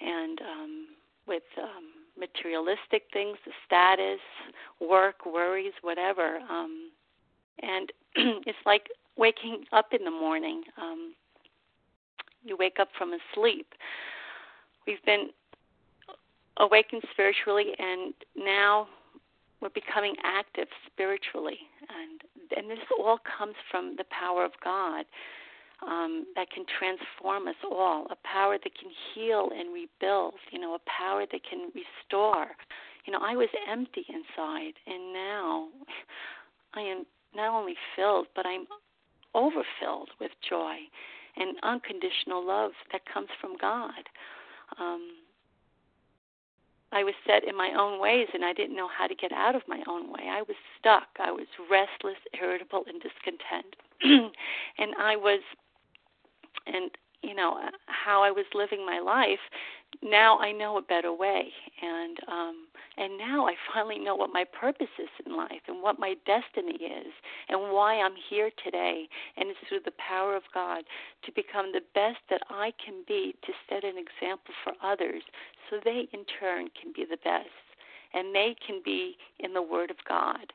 [0.00, 0.86] and um,
[1.26, 4.20] with um, materialistic things, the status,
[4.80, 6.38] work, worries, whatever.
[6.48, 6.90] Um,
[7.62, 7.92] and
[8.46, 10.62] it's like waking up in the morning.
[10.80, 11.14] Um,
[12.44, 13.66] you wake up from a sleep.
[14.86, 15.28] We've been
[16.58, 18.88] awakened spiritually, and now
[19.60, 21.58] we're becoming active spiritually,
[21.88, 22.20] and
[22.56, 25.06] and this all comes from the power of God
[25.86, 30.74] um, that can transform us all, a power that can heal and rebuild, you know,
[30.74, 32.48] a power that can restore.
[33.06, 35.68] You know, I was empty inside, and now
[36.74, 37.04] I am
[37.34, 38.66] not only filled, but I'm
[39.34, 40.76] overfilled with joy
[41.36, 44.04] and unconditional love that comes from God.
[44.78, 45.08] Um,
[46.92, 49.56] I was set in my own ways and I didn't know how to get out
[49.56, 50.28] of my own way.
[50.30, 51.08] I was stuck.
[51.18, 53.76] I was restless, irritable, and discontent.
[54.78, 55.40] and I was,
[56.66, 56.90] and
[57.22, 59.38] you know, how I was living my life,
[60.02, 61.48] now I know a better way.
[61.82, 62.66] And, um,
[62.96, 66.76] and now I finally know what my purpose is in life and what my destiny
[66.76, 67.12] is
[67.48, 69.08] and why I'm here today.
[69.36, 70.84] And it's through the power of God
[71.24, 75.22] to become the best that I can be to set an example for others
[75.68, 77.48] so they in turn can be the best
[78.14, 80.52] and they can be in the Word of God.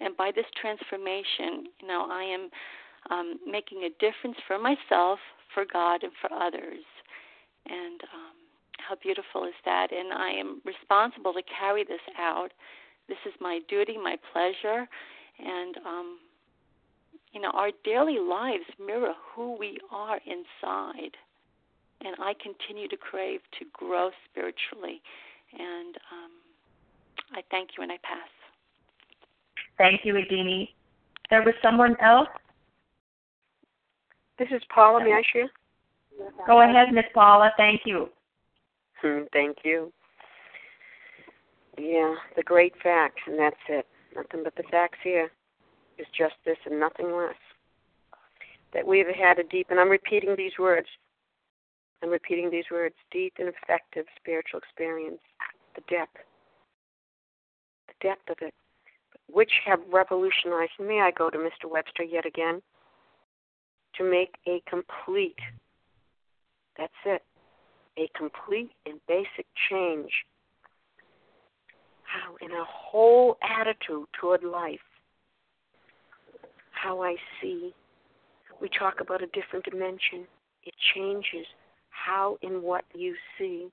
[0.00, 2.50] And by this transformation, you know, I am
[3.10, 5.18] um, making a difference for myself,
[5.54, 6.84] for God, and for others.
[7.66, 8.27] And um,
[8.88, 9.88] how beautiful is that?
[9.92, 12.48] And I am responsible to carry this out.
[13.08, 14.88] This is my duty, my pleasure,
[15.38, 16.18] and um,
[17.32, 21.16] you know, our daily lives mirror who we are inside.
[22.00, 25.02] And I continue to crave to grow spiritually.
[25.52, 26.30] And um,
[27.34, 28.28] I thank you and I pass.
[29.76, 30.68] Thank you, Edini.
[31.30, 32.28] There was someone else?
[34.38, 35.04] This is Paula.
[35.04, 35.50] May I share?
[36.46, 37.50] Go ahead, Miss Paula.
[37.56, 38.08] Thank you.
[39.02, 39.92] Thank you.
[41.78, 43.86] Yeah, the great facts, and that's it.
[44.16, 45.30] Nothing but the facts here
[45.98, 47.36] is just this and nothing less.
[48.74, 50.88] That we have had a deep, and I'm repeating these words.
[52.02, 55.20] I'm repeating these words deep and effective spiritual experience.
[55.74, 56.18] The depth.
[57.86, 58.54] The depth of it.
[59.30, 61.70] Which have revolutionized, may I go to Mr.
[61.70, 62.60] Webster yet again?
[63.96, 65.38] To make a complete,
[66.76, 67.22] that's it,
[67.98, 70.10] a complete and basic change
[72.04, 74.80] how in a whole attitude toward life
[76.82, 77.74] how i see.
[78.60, 80.26] We talk about a different dimension.
[80.64, 81.46] It changes
[81.90, 83.68] how and what you see.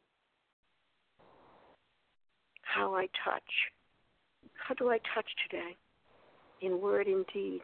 [2.61, 3.51] How i touch.
[4.55, 5.75] How do i touch today?
[6.61, 7.61] In word and deed.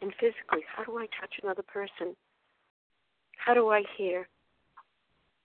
[0.00, 2.16] And physically how do i touch another person?
[3.36, 4.26] How do i hear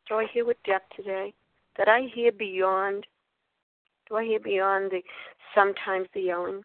[0.07, 1.33] do I hear with depth today?
[1.77, 3.05] That I hear beyond?
[4.09, 5.01] Do I hear beyond the
[5.53, 6.63] sometimes the yelling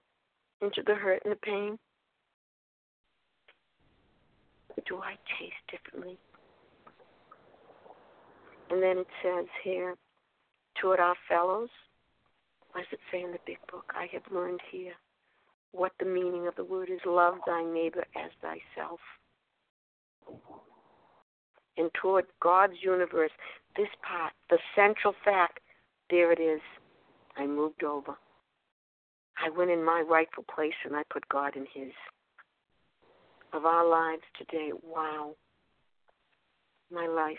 [0.61, 1.79] into the hurt and the pain?
[4.87, 6.19] Do I taste differently?
[8.71, 9.97] And then it says here,
[10.81, 11.69] toward our fellows,
[12.71, 13.93] what does it say in the big book?
[13.95, 14.95] I have learned here
[15.73, 19.01] what the meaning of the word is love thy neighbor as thyself
[21.77, 23.31] and toward God's universe,
[23.77, 25.61] this part, the central fact,
[26.11, 26.61] there it is.
[27.37, 28.15] I moved over.
[29.43, 31.93] I went in my rightful place and I put God in His.
[33.53, 35.35] Of our lives today, wow.
[36.91, 37.39] My life.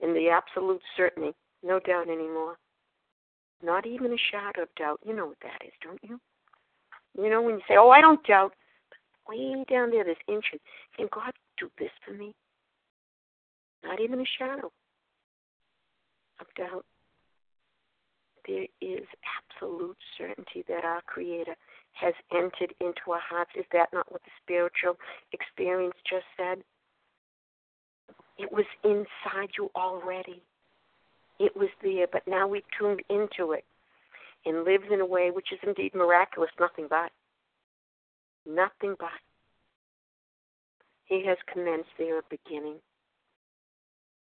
[0.00, 2.56] In the absolute certainty, no doubt anymore.
[3.62, 5.00] Not even a shadow of doubt.
[5.04, 6.18] You know what that is, don't you?
[7.16, 8.52] You know when you say, Oh, I don't doubt,
[9.28, 10.60] way down there, this ancient,
[10.96, 12.34] can God do this for me?
[13.84, 14.70] Not even a shadow
[16.40, 16.84] of doubt.
[18.46, 19.06] There is
[19.38, 21.54] absolute certainty that our Creator
[21.92, 23.50] has entered into our hearts.
[23.56, 24.96] Is that not what the spiritual
[25.32, 26.62] experience just said?
[28.38, 30.42] It was inside you already.
[31.38, 33.64] It was there, but now we've tuned into it
[34.46, 37.12] and lives in a way which is indeed miraculous, nothing but.
[38.46, 39.10] Nothing but.
[41.04, 42.76] He has commenced there a beginning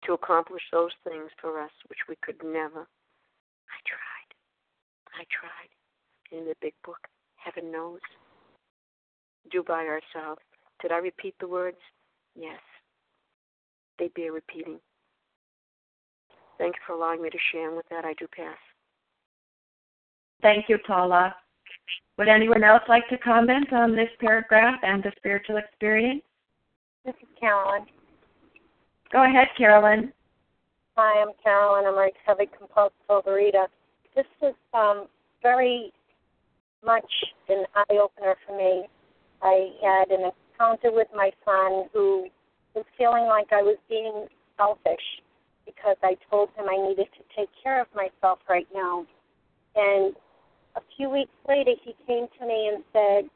[0.05, 2.87] to accomplish those things for us which we could never.
[3.69, 4.31] I tried.
[5.15, 6.37] I tried.
[6.37, 8.01] In the big book, heaven knows.
[9.51, 10.41] Do by ourselves.
[10.81, 11.79] Did I repeat the words?
[12.35, 12.61] Yes.
[13.99, 14.79] They bear repeating.
[16.59, 18.57] Thank you for allowing me to share, and with that, I do pass.
[20.43, 21.35] Thank you, Paula.
[22.19, 26.23] Would anyone else like to comment on this paragraph and the spiritual experience?
[27.05, 27.87] This is Carolyn.
[29.13, 30.13] Go ahead, Carolyn.
[30.97, 31.85] Hi, I'm Carolyn.
[31.87, 33.67] I'm a recovered compulsive overeater.
[34.15, 35.07] This is um,
[35.43, 35.93] very
[36.85, 37.11] much
[37.49, 38.87] an eye opener for me.
[39.43, 42.29] I had an encounter with my son who
[42.75, 45.03] was feeling like I was being selfish
[45.67, 49.07] because I told him I needed to take care of myself right now.
[49.75, 50.15] And
[50.77, 53.31] a few weeks later, he came to me and said,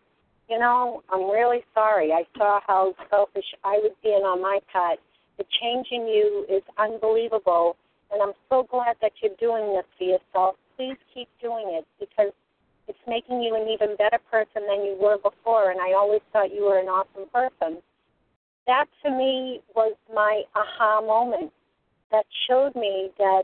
[0.49, 2.13] You know, I'm really sorry.
[2.13, 5.01] I saw how selfish I was being on my part.
[5.39, 7.77] The change in you is unbelievable,
[8.13, 10.57] and I'm so glad that you're doing this for yourself.
[10.77, 12.33] Please keep doing it because
[12.87, 16.55] it's making you an even better person than you were before, and I always thought
[16.55, 17.83] you were an awesome person.
[18.67, 21.53] That to me was my aha moment
[22.11, 23.43] that showed me that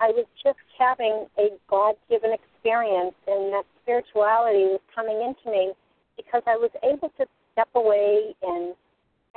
[0.00, 5.72] I was just having a God given experience and that spirituality was coming into me
[6.16, 8.74] because I was able to step away and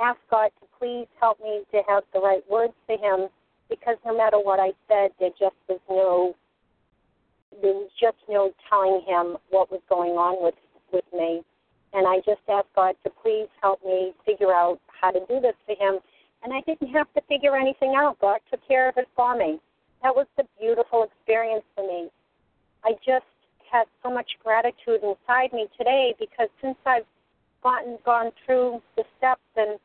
[0.00, 3.28] ask God to please help me to have the right words to Him
[3.68, 6.34] because no matter what I said, there just was no
[7.62, 10.54] there was just no telling him what was going on with
[10.92, 11.42] with me.
[11.92, 15.54] And I just asked God to please help me figure out how to do this
[15.64, 16.00] for him.
[16.42, 18.18] And I didn't have to figure anything out.
[18.20, 19.58] God took care of it for me.
[20.02, 22.08] That was the beautiful experience for me.
[22.84, 23.26] I just
[23.70, 27.06] had so much gratitude inside me today because since I've
[27.62, 29.78] gotten gone through the steps and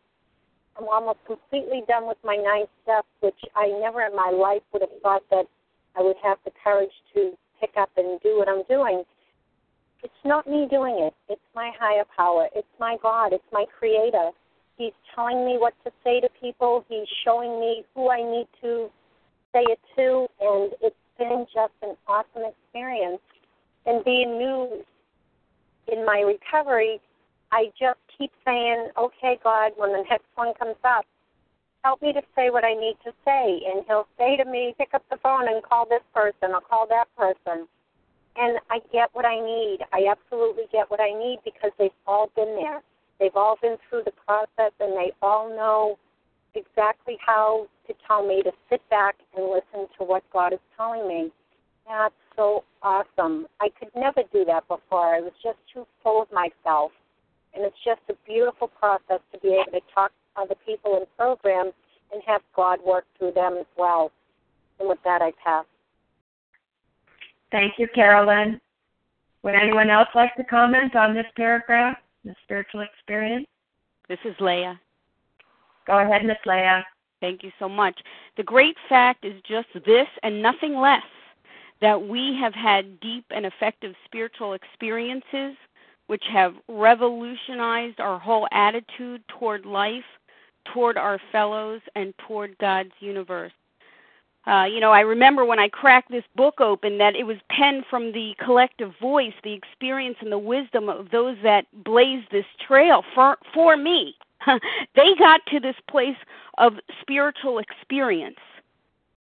[0.78, 4.82] I'm almost completely done with my ninth step, which I never in my life would
[4.82, 5.46] have thought that
[5.98, 9.04] I would have the courage to pick up and do what I'm doing.
[10.04, 11.14] It's not me doing it.
[11.30, 12.48] It's my higher power.
[12.56, 13.34] It's my God.
[13.34, 14.32] It's my Creator.
[14.78, 16.86] He's telling me what to say to people.
[16.90, 18.90] He's showing me who I need to
[19.54, 23.22] say it to, and it's been just an awesome experience.
[23.86, 24.84] And being new
[25.92, 27.00] in my recovery,
[27.52, 31.06] I just keep saying, okay, God, when the next one comes up,
[31.84, 33.62] help me to say what I need to say.
[33.68, 36.88] And he'll say to me, pick up the phone and call this person or call
[36.88, 37.68] that person.
[38.38, 39.80] And I get what I need.
[39.92, 42.82] I absolutely get what I need because they've all been there.
[43.20, 45.98] They've all been through the process and they all know
[46.56, 51.08] exactly how to tell me to sit back and listen to what God is telling
[51.08, 51.32] me.
[51.88, 53.48] That's so awesome.
[53.60, 55.16] I could never do that before.
[55.16, 56.92] I was just too full of myself.
[57.54, 61.04] And it's just a beautiful process to be able to talk to other people in
[61.18, 61.74] programs
[62.14, 64.12] and have God work through them as well.
[64.80, 65.66] And with that, I pass.
[67.52, 68.60] Thank you, Carolyn.
[69.44, 73.48] Would anyone else like to comment on this paragraph, the spiritual experience?
[74.08, 74.80] This is Leah.
[75.88, 76.86] Go ahead, Miss Leah.
[77.20, 78.00] Thank you so much.
[78.38, 81.04] The great fact is just this and nothing less
[81.82, 85.56] that we have had deep and effective spiritual experiences
[86.12, 90.04] which have revolutionized our whole attitude toward life,
[90.74, 93.54] toward our fellows, and toward God's universe.
[94.46, 97.86] Uh, you know, I remember when I cracked this book open that it was penned
[97.90, 103.06] from the collective voice, the experience and the wisdom of those that blazed this trail
[103.16, 104.14] for for me.
[104.96, 106.18] they got to this place
[106.58, 108.40] of spiritual experience.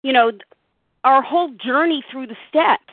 [0.02, 0.32] You know,
[1.04, 2.92] our whole journey through the steps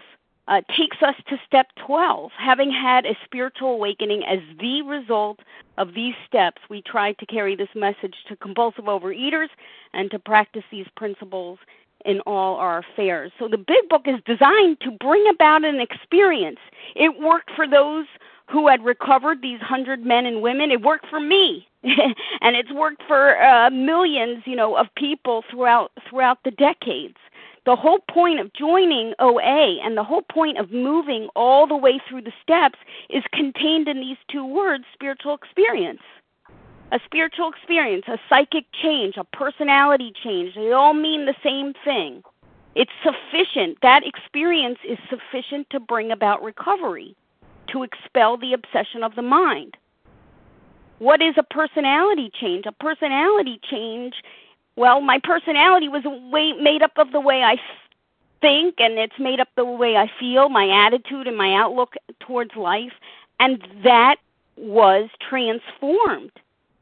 [0.52, 2.30] uh, takes us to step 12.
[2.38, 5.40] Having had a spiritual awakening as the result
[5.78, 9.48] of these steps, we try to carry this message to compulsive overeaters
[9.94, 11.58] and to practice these principles
[12.04, 13.32] in all our affairs.
[13.40, 16.60] So the big book is designed to bring about an experience.
[16.96, 18.06] It worked for those
[18.52, 20.70] who had recovered these hundred men and women.
[20.70, 25.92] It worked for me, and it's worked for uh, millions, you know, of people throughout
[26.10, 27.16] throughout the decades
[27.66, 32.00] the whole point of joining OA and the whole point of moving all the way
[32.08, 36.02] through the steps is contained in these two words spiritual experience.
[36.92, 42.24] A spiritual experience, a psychic change, a personality change, they all mean the same thing.
[42.76, 43.78] It's sufficient.
[43.82, 47.16] That experience is sufficient to bring about recovery,
[47.72, 49.78] to expel the obsession of the mind.
[51.00, 52.66] What is a personality change?
[52.66, 54.14] A personality change
[54.76, 57.58] well, my personality was way made up of the way I
[58.42, 62.56] think, and it's made up the way I feel, my attitude and my outlook towards
[62.56, 62.94] life,
[63.40, 64.18] and that
[64.58, 66.32] was transformed.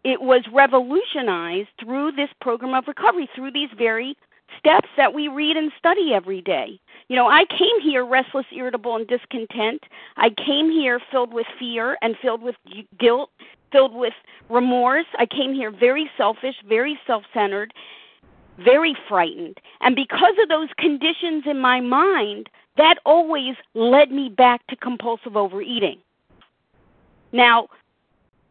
[0.03, 4.15] It was revolutionized through this program of recovery, through these very
[4.57, 6.79] steps that we read and study every day.
[7.07, 9.83] You know, I came here restless, irritable, and discontent.
[10.17, 12.55] I came here filled with fear and filled with
[12.99, 13.31] guilt
[13.71, 14.13] filled with
[14.49, 15.05] remorse.
[15.17, 17.73] I came here very selfish, very self centered,
[18.57, 19.59] very frightened.
[19.81, 25.35] And because of those conditions in my mind, that always led me back to compulsive
[25.35, 25.99] overeating.
[27.31, 27.67] Now,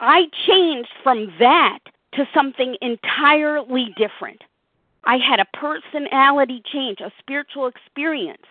[0.01, 1.81] I changed from that
[2.15, 4.43] to something entirely different.
[5.05, 8.47] I had a personality change, a spiritual experience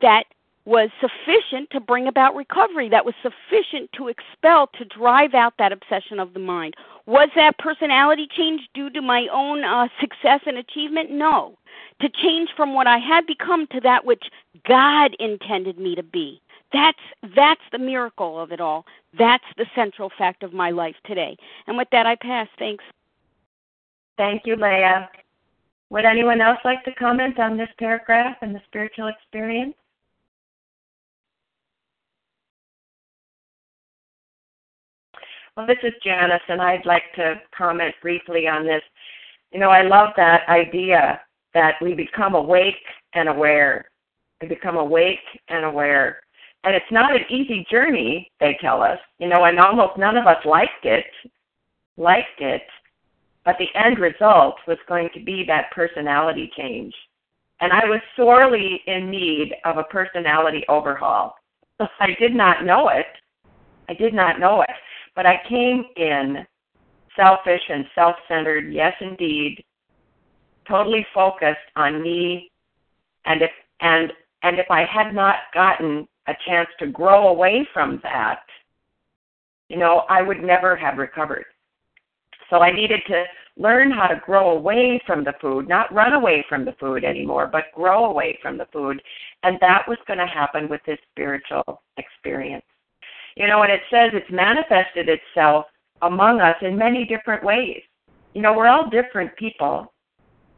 [0.00, 0.24] that
[0.66, 5.72] was sufficient to bring about recovery, that was sufficient to expel, to drive out that
[5.72, 6.74] obsession of the mind.
[7.06, 11.10] Was that personality change due to my own uh, success and achievement?
[11.10, 11.58] No.
[12.00, 14.24] To change from what I had become to that which
[14.66, 16.40] God intended me to be.
[16.72, 16.98] That's
[17.36, 18.84] that's the miracle of it all.
[19.16, 21.36] That's the central fact of my life today.
[21.66, 22.48] And with that, I pass.
[22.58, 22.82] Thanks.
[24.16, 25.08] Thank you, Leah.
[25.90, 29.74] Would anyone else like to comment on this paragraph and the spiritual experience?
[35.56, 38.82] Well, this is Janice, and I'd like to comment briefly on this.
[39.52, 41.20] You know, I love that idea
[41.54, 42.74] that we become awake
[43.14, 43.88] and aware.
[44.42, 46.18] We become awake and aware.
[46.64, 48.98] And it's not an easy journey, they tell us.
[49.20, 51.06] You know, and almost none of us liked it,
[51.96, 52.62] liked it,
[53.44, 56.92] but the end result was going to be that personality change.
[57.60, 61.36] And I was sorely in need of a personality overhaul.
[61.78, 63.06] I did not know it.
[63.88, 64.70] I did not know it.
[65.14, 66.46] But I came in
[67.16, 69.64] selfish and self centered, yes indeed,
[70.68, 72.50] totally focused on me
[73.26, 73.50] and if
[73.80, 74.12] and
[74.42, 78.40] and if I had not gotten a chance to grow away from that,
[79.68, 81.44] you know, I would never have recovered.
[82.50, 83.24] So I needed to
[83.56, 87.48] learn how to grow away from the food, not run away from the food anymore,
[87.50, 89.00] but grow away from the food.
[89.42, 92.64] And that was going to happen with this spiritual experience.
[93.36, 95.66] You know, and it says it's manifested itself
[96.02, 97.82] among us in many different ways.
[98.34, 99.92] You know, we're all different people.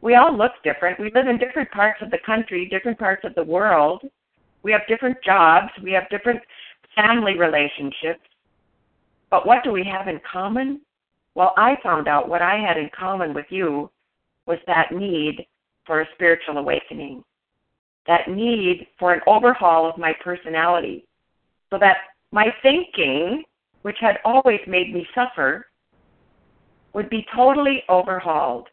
[0.01, 0.99] We all look different.
[0.99, 4.03] We live in different parts of the country, different parts of the world.
[4.63, 5.69] We have different jobs.
[5.83, 6.41] We have different
[6.95, 8.21] family relationships.
[9.29, 10.81] But what do we have in common?
[11.35, 13.89] Well, I found out what I had in common with you
[14.45, 15.45] was that need
[15.85, 17.23] for a spiritual awakening,
[18.07, 21.05] that need for an overhaul of my personality,
[21.69, 21.97] so that
[22.31, 23.43] my thinking,
[23.81, 25.67] which had always made me suffer,
[26.93, 28.67] would be totally overhauled,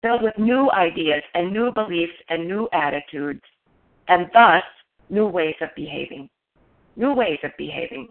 [0.00, 3.42] filled with new ideas and new beliefs and new attitudes,
[4.08, 4.62] and thus
[5.10, 6.28] new ways of behaving.
[6.96, 8.08] New ways of behaving.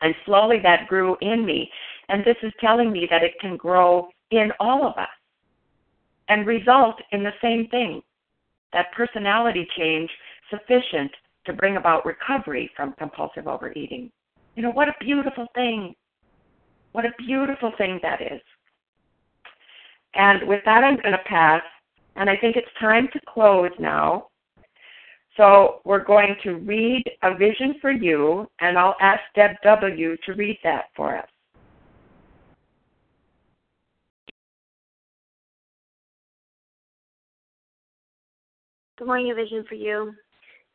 [0.00, 1.70] And slowly that grew in me.
[2.08, 5.08] And this is telling me that it can grow in all of us
[6.28, 8.02] and result in the same thing
[8.72, 10.10] that personality change
[10.50, 11.10] sufficient
[11.46, 14.10] to bring about recovery from compulsive overeating.
[14.56, 15.94] You know, what a beautiful thing.
[16.92, 18.40] What a beautiful thing that is.
[20.14, 21.62] And with that, I'm going to pass.
[22.16, 24.28] And I think it's time to close now.
[25.36, 30.16] So we're going to read A Vision for You, and I'll ask Deb W.
[30.26, 31.28] to read that for us.
[38.98, 40.12] Good morning, A Vision for You.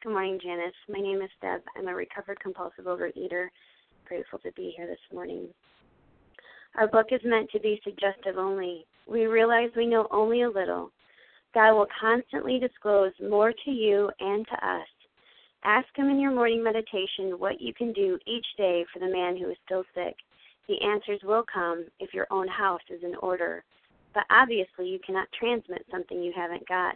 [0.03, 0.73] Good morning, Janice.
[0.89, 1.61] My name is Deb.
[1.77, 3.47] I'm a recovered compulsive overeater.
[4.05, 5.47] Grateful to be here this morning.
[6.75, 8.85] Our book is meant to be suggestive only.
[9.07, 10.91] We realize we know only a little.
[11.53, 14.87] God will constantly disclose more to you and to us.
[15.63, 19.37] Ask Him in your morning meditation what you can do each day for the man
[19.37, 20.17] who is still sick.
[20.67, 23.63] The answers will come if your own house is in order.
[24.13, 26.95] But obviously, you cannot transmit something you haven't got.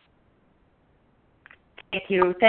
[1.91, 2.33] Thank you.